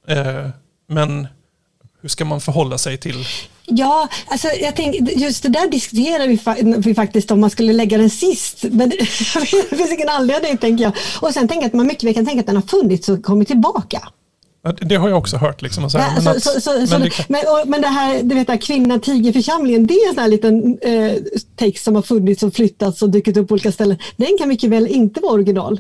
Eh, 0.07 0.49
men 0.87 1.27
hur 2.01 2.09
ska 2.09 2.25
man 2.25 2.41
förhålla 2.41 2.77
sig 2.77 2.97
till? 2.97 3.25
Ja, 3.65 4.07
alltså 4.27 4.47
jag 4.47 4.75
tänk, 4.75 5.11
just 5.11 5.43
det 5.43 5.49
där 5.49 5.71
diskuterar 5.71 6.27
vi, 6.27 6.73
vi, 6.77 6.95
faktiskt 6.95 7.31
om 7.31 7.41
man 7.41 7.49
skulle 7.49 7.73
lägga 7.73 7.97
den 7.97 8.09
sist. 8.09 8.63
Men 8.63 8.89
det 8.99 9.05
finns 9.05 9.91
ingen 9.91 10.09
anledning 10.09 10.57
tänker 10.57 10.83
jag. 10.83 10.93
Och 11.21 11.33
sen 11.33 11.47
tänker 11.47 11.61
jag 11.61 11.67
att 11.67 11.73
man 11.73 11.87
mycket 11.87 12.03
väl 12.03 12.13
kan 12.13 12.25
tänka 12.25 12.39
att 12.39 12.45
den 12.45 12.55
har 12.55 12.63
funnits 12.63 13.09
och 13.09 13.23
kommit 13.23 13.47
tillbaka. 13.47 14.07
Det 14.81 14.95
har 14.95 15.09
jag 15.09 15.17
också 15.17 15.37
hört. 15.37 15.61
Liksom, 15.61 15.89
så 15.89 15.97
här, 15.97 16.21
men, 16.23 16.41
så, 16.41 16.49
så, 16.49 16.61
så, 16.61 16.99
men, 16.99 17.01
det, 17.01 17.29
men, 17.29 17.41
men, 17.65 17.81
det 17.81 17.87
här, 17.87 18.23
du 18.23 18.35
vet, 18.35 18.63
kvinna 18.63 18.99
tiger 18.99 19.33
församlingen, 19.33 19.87
det 19.87 19.93
är 19.93 20.07
en 20.07 20.13
sån 20.13 20.21
här 20.21 20.29
liten 20.29 20.77
eh, 20.81 21.13
text 21.55 21.83
som 21.83 21.95
har 21.95 22.01
funnits 22.01 22.43
och 22.43 22.53
flyttats 22.53 23.01
och 23.01 23.09
dykt 23.09 23.37
upp 23.37 23.47
på 23.47 23.53
olika 23.53 23.71
ställen. 23.71 23.97
Den 24.17 24.37
kan 24.39 24.47
mycket 24.47 24.69
väl 24.69 24.87
inte 24.87 25.19
vara 25.19 25.33
original. 25.33 25.79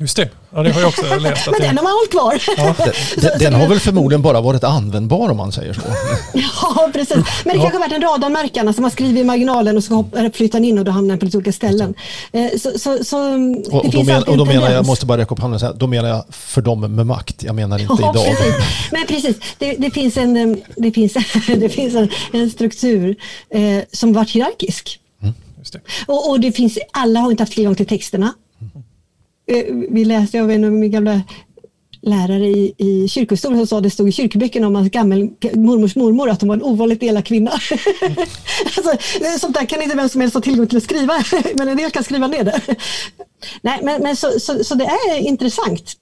Just 0.00 0.16
det, 0.16 0.28
ja, 0.50 0.62
det 0.62 0.70
har 0.72 0.80
jag 0.80 0.88
också 0.88 1.02
läst. 1.20 1.48
Men 1.50 1.60
den 1.60 1.76
har 1.76 1.84
man 1.84 1.92
hållit 1.92 2.10
kvar. 2.10 2.42
Ja. 2.56 2.74
Den, 3.28 3.38
den 3.38 3.54
har 3.60 3.68
väl 3.68 3.80
förmodligen 3.80 4.22
bara 4.22 4.40
varit 4.40 4.64
användbar 4.64 5.30
om 5.30 5.36
man 5.36 5.52
säger 5.52 5.72
så. 5.72 5.80
ja, 6.62 6.90
precis. 6.92 7.16
Men 7.16 7.24
det 7.44 7.54
ja. 7.54 7.60
kanske 7.60 7.78
har 7.78 7.80
varit 7.80 7.92
en 7.92 8.02
radarmärkarna 8.02 8.72
som 8.72 8.82
man 8.82 8.90
skriver 8.90 9.20
i 9.20 9.24
marginalen 9.24 9.76
och 9.76 9.84
så 9.84 10.04
flyttar 10.34 10.60
in 10.60 10.78
och 10.78 10.84
då 10.84 10.90
hamnar 10.90 11.08
den 11.08 11.18
på 11.18 11.24
lite 11.24 11.36
olika 11.36 11.52
ställen. 11.52 11.94
Eh, 12.32 12.58
så, 12.58 12.78
så, 12.78 13.04
så 13.04 13.18
och, 13.70 13.84
och, 13.84 13.90
då, 13.90 14.02
men, 14.02 14.22
och 14.22 14.36
då 14.36 14.44
menar 14.44 14.62
jag, 14.62 14.72
jag 14.72 14.86
måste 14.86 15.06
bara 15.06 15.18
räcka 15.18 15.34
upp 15.34 15.40
handen 15.40 15.54
och 15.54 15.60
säga, 15.60 15.72
då 15.72 15.86
menar 15.86 16.08
jag 16.08 16.24
för 16.30 16.62
dem 16.62 16.80
med 16.80 17.06
makt. 17.06 17.42
Jag 17.42 17.54
menar 17.54 17.78
inte 17.78 17.94
ja, 17.98 18.10
idag. 18.10 18.26
Precis. 18.26 18.54
Men 18.92 19.06
precis, 19.06 19.36
det, 19.58 19.72
det, 19.78 19.90
finns 19.90 20.16
en, 20.16 20.62
det 20.76 20.92
finns, 20.92 21.12
det 21.46 21.68
finns 21.68 21.94
en, 21.94 22.08
en 22.32 22.50
struktur 22.50 23.16
eh, 23.50 23.84
som 23.92 24.12
varit 24.12 24.30
hierarkisk. 24.30 25.00
Mm. 25.22 25.34
Det. 25.72 25.80
Och, 26.06 26.30
och 26.30 26.40
det 26.40 26.52
finns, 26.52 26.78
alla 26.92 27.20
har 27.20 27.30
inte 27.30 27.42
haft 27.42 27.52
tillgång 27.52 27.74
till 27.74 27.86
texterna. 27.86 28.32
Eh, 29.46 29.64
vi 29.90 30.04
läste 30.04 30.42
av 30.42 30.50
en 30.50 30.64
av 30.64 30.72
mina 30.72 30.86
gamla 30.86 31.22
lärare 32.02 32.46
i, 32.46 32.74
i 32.78 33.08
kyrkostolen 33.08 33.58
som 33.58 33.66
sa 33.66 33.76
att 33.76 33.82
det 33.82 33.90
stod 33.90 34.08
i 34.08 34.12
kyrkböckerna 34.12 34.66
om 34.66 34.74
hans 34.74 34.90
gammel 34.90 35.30
mormors 35.54 35.96
mormor 35.96 36.30
att 36.30 36.40
hon 36.40 36.48
var 36.48 36.56
en 36.56 36.62
ovanligt 36.62 37.02
elak 37.02 37.24
kvinna. 37.24 37.50
alltså, 38.64 38.90
eh, 39.24 39.36
sånt 39.40 39.54
där 39.54 39.66
kan 39.66 39.82
inte 39.82 39.96
vem 39.96 40.08
som 40.08 40.20
helst 40.20 40.34
ha 40.34 40.40
tillgång 40.40 40.66
till 40.66 40.78
att 40.78 40.84
skriva, 40.84 41.24
men 41.54 41.68
en 41.68 41.76
del 41.76 41.90
kan 41.90 42.04
skriva 42.04 42.26
ner 42.26 42.44
det. 42.44 42.60
Nej, 43.62 43.80
men, 43.82 44.02
men 44.02 44.16
så, 44.16 44.40
så, 44.40 44.64
så, 44.64 44.74
det 44.74 44.84
är 44.84 45.18
intressant. 45.18 45.92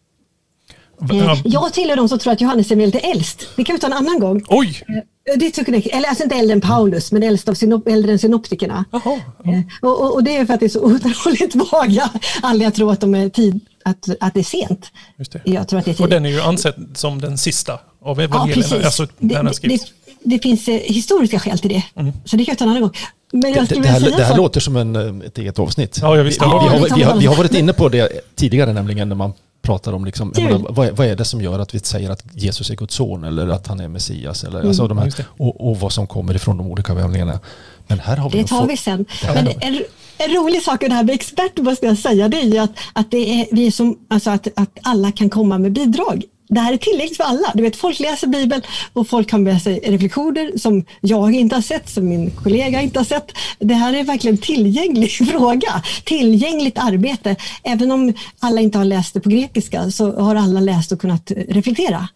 Eh, 1.00 1.40
jag 1.44 1.72
tillhör 1.72 1.96
de 1.96 2.08
som 2.08 2.18
tror 2.18 2.32
att 2.32 2.40
Johannes 2.40 2.70
är 2.70 2.76
lite 2.76 2.98
äldst. 2.98 3.48
Det 3.56 3.64
kan 3.64 3.74
vi 3.74 3.80
ta 3.80 3.86
en 3.86 3.92
annan 3.92 4.20
gång. 4.20 4.44
Oj! 4.48 4.82
Eh, 4.88 5.38
det 5.38 5.50
tycker 5.50 5.72
jag, 5.72 5.86
eller 5.86 6.08
alltså 6.08 6.24
inte 6.24 6.36
äldre 6.36 6.52
än 6.52 6.60
Paulus, 6.60 7.12
men 7.12 7.22
äldst 7.22 7.48
av 7.48 7.54
synop, 7.54 7.88
äldre 7.88 8.12
än 8.12 8.18
synoptikerna. 8.18 8.84
Jaha, 8.92 9.20
ja. 9.44 9.62
och, 9.82 10.00
och, 10.00 10.14
och, 10.14 10.24
det 10.24 10.36
är 10.36 10.46
för 10.46 10.54
att 10.54 10.60
det 10.60 10.66
är 10.66 10.70
så 10.70 10.80
otroligt 10.94 11.54
vaga 11.54 12.10
anledningar 12.42 12.68
att 12.68 12.74
tro 12.74 12.90
att, 12.90 13.00
de 13.00 13.14
är 13.14 13.28
tid, 13.28 13.60
att, 13.84 14.08
att 14.20 14.34
det 14.34 14.40
är 14.40 14.44
sent. 14.44 14.90
Just 15.18 15.32
det. 15.32 15.40
Jag 15.44 15.68
tror 15.68 15.78
att 15.78 15.84
det 15.84 15.90
är 15.90 15.94
tid. 15.94 16.04
Och 16.04 16.10
den 16.10 16.26
är 16.26 16.30
ju 16.30 16.40
ansedd 16.40 16.86
som 16.94 17.20
den 17.20 17.38
sista 17.38 17.78
av 18.02 18.20
evangelierna. 18.20 18.76
Ja, 18.76 18.84
alltså, 18.84 19.06
det, 19.18 19.42
det, 19.62 19.78
det, 20.22 20.38
finns 20.38 20.68
eh, 20.68 20.74
historiska 20.74 21.38
skäl 21.38 21.58
till 21.58 21.70
det, 21.70 21.82
mm. 21.94 22.12
så 22.24 22.36
det 22.36 22.44
kan 22.44 22.52
jag 22.52 22.58
ta 22.58 22.64
en 22.64 22.70
annan 22.70 22.82
gång. 22.82 22.92
Men 23.32 23.52
jag 23.52 23.68
det, 23.68 23.74
det, 23.74 23.88
här, 23.88 24.00
det 24.00 24.24
här 24.24 24.36
låter 24.36 24.60
som 24.60 24.76
en, 24.76 25.22
ett 25.22 25.38
eget 25.38 25.58
avsnitt. 25.58 25.98
Ja, 26.02 26.16
jag 26.16 26.24
visste. 26.24 26.44
Vi, 26.44 26.50
vi, 26.50 26.56
har, 26.56 26.96
vi, 26.96 27.02
har, 27.02 27.16
vi 27.16 27.26
har 27.26 27.36
varit 27.36 27.54
inne 27.54 27.72
på 27.72 27.88
det 27.88 28.08
tidigare, 28.34 28.72
nämligen 28.72 29.08
när 29.08 29.16
man 29.16 29.32
pratar 29.62 29.92
om 29.92 30.04
liksom, 30.04 30.32
menar, 30.36 30.58
vad, 30.58 30.96
vad, 30.96 31.06
är 31.06 31.16
det 31.16 31.24
som 31.24 31.40
gör 31.42 31.58
att 31.58 31.74
vi 31.74 31.78
säger 31.78 32.10
att 32.10 32.24
Jesus 32.32 32.70
är 32.70 32.76
Guds 32.76 32.94
son 32.94 33.24
eller 33.24 33.48
att 33.48 33.66
han 33.66 33.80
är 33.80 33.88
Messias 33.88 34.44
eller, 34.44 34.58
mm, 34.58 34.68
alltså 34.68 34.88
de 34.88 34.98
här, 34.98 35.12
och, 35.26 35.68
och, 35.68 35.80
vad 35.80 35.92
som 35.92 36.06
kommer 36.06 36.36
ifrån 36.36 36.56
de 36.56 36.66
olika 36.66 36.92
evangelisterna. 36.92 37.40
Men 37.86 38.00
här 38.00 38.16
har 38.16 38.30
vi 38.30 38.38
det 38.38 38.48
tar 38.48 38.66
vi 38.66 38.76
sen. 38.76 39.04
Men 39.34 39.48
en, 39.48 39.82
en, 40.18 40.34
rolig 40.34 40.62
sak 40.62 40.80
med 40.80 40.90
det 40.90 40.94
här 40.94 41.04
med 41.04 41.14
expert 41.14 41.58
måste 41.58 41.86
jag 41.86 41.98
säga, 41.98 42.28
det 42.28 42.40
är 42.40 42.46
ju 42.46 42.58
att, 42.58 42.70
att, 42.92 43.10
det 43.10 43.40
är, 43.40 43.46
vi 43.52 43.66
är 43.66 43.70
som, 43.70 43.98
alltså 44.08 44.30
att, 44.30 44.48
att 44.56 44.78
alla 44.82 45.12
kan 45.12 45.30
komma 45.30 45.58
med 45.58 45.72
bidrag 45.72 46.24
det 46.48 46.60
här 46.60 46.72
är 46.72 46.76
tillgängligt 46.76 47.16
för 47.16 47.24
alla. 47.24 47.52
Du 47.54 47.62
vet, 47.62 47.76
folk 47.76 48.00
läser 48.00 48.26
Bibeln 48.26 48.62
och 48.92 49.08
folk 49.08 49.32
har 49.32 49.38
med 49.38 49.62
sig 49.62 49.80
reflektioner 49.84 50.58
som 50.58 50.84
jag 51.00 51.34
inte 51.34 51.54
har 51.54 51.62
sett, 51.62 51.88
som 51.88 52.08
min 52.08 52.30
kollega 52.30 52.82
inte 52.82 52.98
har 52.98 53.04
sett. 53.04 53.32
Det 53.58 53.74
här 53.74 53.92
är 53.92 54.04
verkligen 54.04 54.36
en 54.36 54.42
tillgänglig 54.42 55.10
fråga. 55.30 55.82
Tillgängligt 56.04 56.78
arbete. 56.78 57.36
Även 57.62 57.92
om 57.92 58.14
alla 58.38 58.60
inte 58.60 58.78
har 58.78 58.84
läst 58.84 59.14
det 59.14 59.20
på 59.20 59.28
grekiska 59.28 59.90
så 59.90 60.20
har 60.20 60.34
alla 60.34 60.60
läst 60.60 60.92
och 60.92 61.00
kunnat 61.00 61.30
reflektera. 61.30 62.08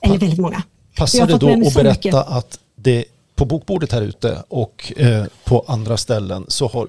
Eller 0.00 0.18
väldigt 0.18 0.40
många. 0.40 0.62
Passar 0.96 1.26
det 1.26 1.38
då 1.38 1.52
att 1.52 1.74
berätta 1.74 1.98
mycket. 1.98 2.14
att 2.14 2.58
det 2.74 3.04
på 3.34 3.44
bokbordet 3.44 3.92
här 3.92 4.02
ute 4.02 4.42
och 4.48 4.92
eh, 4.96 5.24
på 5.44 5.64
andra 5.66 5.96
ställen 5.96 6.44
så 6.48 6.68
har 6.68 6.88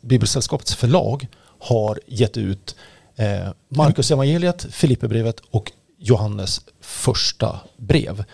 Bibelsällskapets 0.00 0.74
förlag 0.74 1.26
har 1.58 1.98
gett 2.06 2.36
ut 2.36 2.76
eh, 3.16 3.48
Markus 3.68 4.10
evangeliet, 4.10 4.66
Filipperbrevet 4.70 5.40
och 5.50 5.72
Johannes 5.98 6.60
första 6.80 7.60
brev 7.76 8.24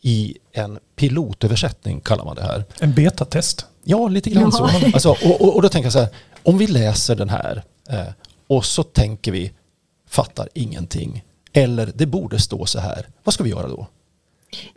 i 0.00 0.36
en 0.52 0.78
pilotöversättning 0.96 2.00
kallar 2.00 2.24
man 2.24 2.36
det 2.36 2.42
här. 2.42 2.64
En 2.80 2.94
betatest? 2.94 3.66
Ja, 3.84 4.08
lite 4.08 4.30
grann 4.30 4.52
så. 4.52 4.64
Alltså, 4.94 5.10
och, 5.10 5.40
och, 5.40 5.56
och, 5.56 5.62
då 5.62 5.68
tänker 5.68 5.86
jag 5.86 5.92
så 5.92 5.98
här, 5.98 6.08
om 6.42 6.58
vi 6.58 6.66
läser 6.66 7.16
den 7.16 7.28
här 7.28 7.62
eh, 7.88 8.06
och 8.46 8.64
så 8.64 8.82
tänker 8.82 9.32
vi, 9.32 9.52
fattar 10.08 10.48
ingenting, 10.54 11.24
eller 11.52 11.92
det 11.94 12.06
borde 12.06 12.38
stå 12.38 12.66
så 12.66 12.80
här, 12.80 13.08
vad 13.24 13.34
ska 13.34 13.44
vi 13.44 13.50
göra 13.50 13.68
då? 13.68 13.86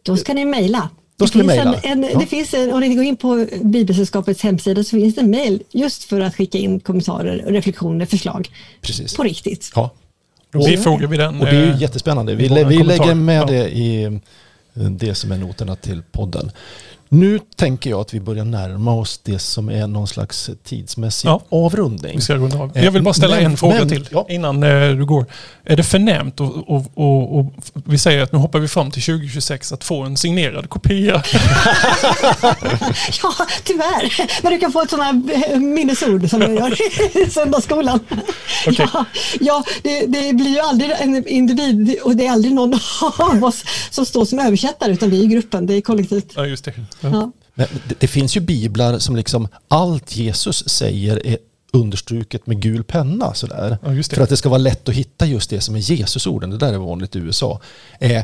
Då 0.03 0.17
ska 0.17 0.33
ni 0.33 0.45
mejla. 0.45 0.89
Då 1.19 1.27
ska 1.27 1.39
det, 1.39 1.53
finns 1.53 1.83
en, 1.83 2.03
en, 2.03 2.09
ja. 2.11 2.19
det 2.19 2.25
finns 2.25 2.53
en, 2.53 2.73
om 2.73 2.79
ni 2.79 2.95
går 2.95 3.03
in 3.03 3.17
på 3.17 3.47
Bibelsällskapets 3.61 4.43
hemsida 4.43 4.83
så 4.83 4.89
finns 4.89 5.15
det 5.15 5.21
en 5.21 5.29
mejl 5.29 5.63
just 5.71 6.03
för 6.03 6.21
att 6.21 6.35
skicka 6.35 6.57
in 6.57 6.79
kommentarer, 6.79 7.43
reflektioner, 7.47 8.05
förslag. 8.05 8.49
Precis. 8.81 9.15
På 9.15 9.23
riktigt. 9.23 9.71
Ja. 9.75 9.91
Då 10.51 10.65
bifogar 10.65 11.07
vi 11.07 11.17
den. 11.17 11.39
Och 11.39 11.45
det 11.45 11.51
är 11.51 11.65
ju 11.65 11.71
eh, 11.71 11.81
jättespännande. 11.81 12.35
Vi, 12.35 12.47
vi 12.47 12.83
lägger 12.83 13.15
med 13.15 13.41
ja. 13.41 13.45
det 13.45 13.69
i 13.69 14.03
eh, 14.03 14.11
det 14.73 15.15
som 15.15 15.31
är 15.31 15.37
noterna 15.37 15.75
till 15.75 16.03
podden. 16.11 16.51
Nu 17.09 17.39
tänker 17.55 17.89
jag 17.89 18.01
att 18.01 18.13
vi 18.13 18.19
börjar 18.19 18.45
närma 18.45 18.93
oss 18.93 19.19
det 19.23 19.39
som 19.39 19.69
är 19.69 19.87
någon 19.87 20.07
slags 20.07 20.49
tidsmässig 20.63 21.29
ja. 21.29 21.41
avrundning. 21.49 22.15
Vi 22.15 22.21
ska 22.21 22.35
runda 22.35 22.57
av. 22.57 22.71
Jag 22.75 22.91
vill 22.91 23.03
bara 23.03 23.13
ställa 23.13 23.35
men, 23.35 23.45
en 23.45 23.57
fråga 23.57 23.75
men, 23.75 23.89
till 23.89 24.07
ja. 24.11 24.25
innan 24.29 24.63
eh, 24.63 24.89
du 24.89 25.05
går. 25.05 25.25
Är 25.63 25.75
det 25.75 25.83
förnämt 25.83 26.39
och, 26.39 26.69
och, 26.69 26.85
och, 26.93 27.39
och, 27.39 27.53
vi 27.73 27.97
säger 27.97 28.23
att 28.23 28.31
nu 28.31 28.37
hoppar 28.37 28.59
vi 28.59 28.67
fram 28.67 28.91
till 28.91 29.01
2026 29.01 29.71
att 29.71 29.83
få 29.83 30.03
en 30.03 30.17
signerad 30.17 30.69
kopia? 30.69 31.13
ja, 33.23 33.33
tyvärr. 33.63 34.41
Men 34.43 34.51
du 34.51 34.59
kan 34.59 34.71
få 34.71 34.81
ett 34.81 34.89
sådant 34.89 35.31
här 35.31 35.59
minnesord 35.59 36.29
som 36.29 36.41
jag 36.41 36.55
gör 36.55 36.77
i 37.17 37.29
söndagsskolan. 37.29 37.99
Okay. 38.67 38.87
Ja, 38.93 39.05
ja 39.39 39.63
det, 39.83 40.05
det, 40.05 40.33
blir 40.33 40.49
ju 40.49 40.59
aldrig 40.59 40.91
en 40.99 41.27
individ 41.27 41.99
och 42.03 42.15
det 42.15 42.27
är 42.27 42.31
aldrig 42.31 42.53
någon 42.53 42.73
av 43.17 43.43
oss 43.43 43.63
som 43.89 44.05
står 44.05 44.25
som 44.25 44.39
översättare 44.39 44.91
utan 44.91 45.09
vi 45.09 45.23
är 45.23 45.27
gruppen, 45.27 45.65
det 45.65 45.73
är 45.73 45.81
kollektivt. 45.81 46.33
Ja, 46.35 46.45
just 46.45 46.65
det. 46.65 46.73
Ja. 47.01 47.31
Men 47.53 47.67
det, 47.87 47.95
det, 47.99 48.07
finns 48.07 48.37
ju 48.37 48.39
biblar 48.39 48.99
som 48.99 49.15
liksom 49.15 49.47
allt 49.67 50.15
Jesus 50.15 50.69
säger 50.69 51.27
är 51.27 51.37
understruket 51.73 52.47
med 52.47 52.61
gul 52.61 52.83
penna 52.83 53.33
sådär. 53.33 53.77
Ja, 53.81 54.03
för 54.03 54.21
att 54.21 54.29
det 54.29 54.37
ska 54.37 54.49
vara 54.49 54.57
lätt 54.57 54.89
att 54.89 54.95
hitta 54.95 55.25
just 55.25 55.49
det 55.49 55.61
som 55.61 55.75
är 55.75 55.91
Jesusorden. 55.91 56.49
Det 56.49 56.57
där 56.57 56.73
är 56.73 56.77
vanligt 56.77 57.15
i 57.15 57.19
USA. 57.19 57.61
Eh, 57.99 58.23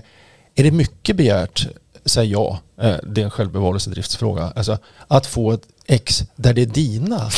är 0.55 0.63
det 0.63 0.71
mycket 0.71 1.15
begärt, 1.15 1.67
säger 2.05 2.31
jag, 2.31 2.57
eh, 2.81 2.95
det 3.03 3.21
är 3.21 3.25
en 3.25 3.31
självbevarelsedriftsfråga, 3.31 4.53
alltså, 4.55 4.77
att 5.07 5.25
få 5.25 5.51
ett 5.51 5.63
ex 5.87 6.23
där 6.35 6.53
det 6.53 6.61
är 6.61 6.65
dina 6.65 7.29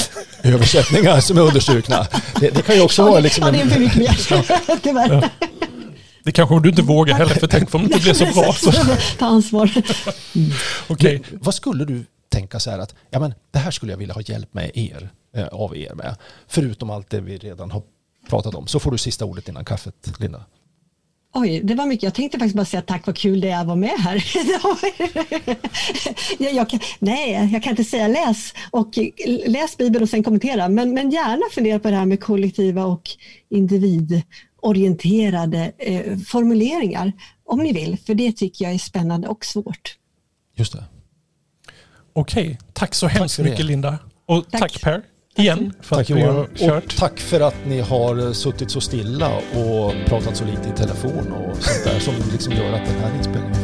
översättningar 0.44 1.20
som 1.20 1.38
är 1.38 1.42
understrukna. 1.42 2.08
Det, 2.40 2.50
det 2.50 2.62
kan 2.62 2.76
ju 2.76 2.82
också 2.82 3.04
vara 3.04 3.20
liksom... 3.20 3.46
Ja, 3.46 3.52
det 3.52 3.62
är 3.62 3.68
för 3.68 3.80
mycket 3.80 3.98
begärt. 3.98 5.32
Det 6.26 6.32
kanske 6.32 6.60
du 6.60 6.70
inte 6.70 6.82
vågar 6.82 7.16
heller, 7.16 7.36
för 7.36 7.48
tänk 7.48 7.76
om 7.76 7.82
det 7.82 7.86
inte 7.86 8.00
blir 8.00 8.14
så 8.14 8.26
bra. 8.26 8.54
Så. 8.54 8.72
Ta 9.18 9.26
ansvar. 9.26 9.72
Mm. 10.36 10.52
Okay. 10.90 11.20
Vad 11.32 11.56
skulle 11.56 11.86
du 11.86 12.06
tänka 12.30 12.60
så 12.60 12.72
här 12.72 12.80
att 12.80 12.96
ja, 13.10 13.20
men 13.20 13.34
det 13.52 13.60
här 13.60 13.72
skulle 13.72 13.92
jag 13.92 13.98
vilja 13.98 14.14
ha 14.14 14.22
hjälp 14.22 14.54
med 14.54 14.72
er, 14.74 15.10
eh, 15.36 15.48
av 15.48 15.78
er 15.78 15.94
med? 15.94 16.16
Förutom 16.48 16.90
allt 16.90 17.10
det 17.10 17.22
vi 17.22 17.38
redan 17.38 17.72
har 17.72 17.82
pratat 18.30 18.56
om. 18.56 18.68
Så 18.68 18.80
får 18.80 18.92
du 18.92 18.98
sista 18.98 19.26
ordet 19.26 19.50
innan 19.50 19.66
kaffet, 19.66 20.20
Linda. 20.20 20.46
Oj, 21.34 21.62
det 21.64 21.76
var 21.76 21.86
mycket. 21.86 22.04
Jag 22.04 22.14
tänkte 22.14 22.38
faktiskt 22.38 22.56
bara 22.56 22.66
säga 22.66 22.82
tack 22.82 23.08
vad 23.08 23.18
kul 23.18 23.42
det 23.42 23.50
är 23.50 23.62
att 23.62 23.68
vara 23.68 23.76
med 23.76 24.00
här. 24.00 24.26
jag, 26.44 26.54
jag 26.54 26.70
kan, 26.70 26.80
nej, 27.00 27.50
jag 27.54 27.64
kan 27.64 27.70
inte 27.70 27.84
säga 27.84 28.08
läs 28.08 28.54
och 28.72 28.98
läs 29.46 29.78
Bibeln 29.78 30.04
och 30.04 30.10
sen 30.10 30.24
kommentera, 30.24 30.70
men, 30.70 30.94
men 30.94 31.12
gärna 31.12 31.42
fundera 31.52 31.80
på 31.80 31.90
det 31.90 31.96
här 31.96 32.06
med 32.06 32.24
kollektiva 32.24 32.86
och 32.86 33.10
individ 33.50 34.22
orienterade 34.66 35.72
eh, 35.78 36.18
formuleringar 36.18 37.12
om 37.46 37.60
ni 37.60 37.74
vill, 37.74 37.98
för 37.98 38.16
det 38.16 38.32
tycker 38.32 38.66
jag 38.66 38.74
är 38.74 38.78
spännande 38.78 39.28
och 39.28 39.46
svårt. 39.46 39.98
Just 40.56 40.74
det. 40.74 40.84
Okej, 42.14 42.60
tack 42.74 42.94
så 42.96 43.08
hemskt 43.08 43.38
tack 43.38 43.46
mycket 43.46 43.66
Linda. 43.66 43.98
Och 44.26 44.52
tack, 44.52 44.62
tack 44.62 44.82
Per 44.82 45.02
igen 45.38 45.74
för 45.82 45.96
tack, 45.96 46.04
att 46.04 46.10
Johan. 46.10 46.36
har 46.36 46.48
kört. 46.56 46.84
Och 46.84 46.96
tack 46.96 47.20
för 47.20 47.42
att 47.42 47.66
ni 47.68 47.80
har 47.80 48.34
suttit 48.34 48.72
så 48.72 48.82
stilla 48.82 49.38
och 49.38 49.94
pratat 50.06 50.38
så 50.38 50.46
lite 50.46 50.70
i 50.70 50.72
telefon 50.72 51.32
och 51.32 51.58
sånt 51.58 51.84
där 51.84 52.00
som 52.00 52.14
liksom 52.32 52.54
gör 52.54 52.74
att 52.74 52.86
den 52.86 52.96
här 52.96 53.18
inspelningen 53.18 53.55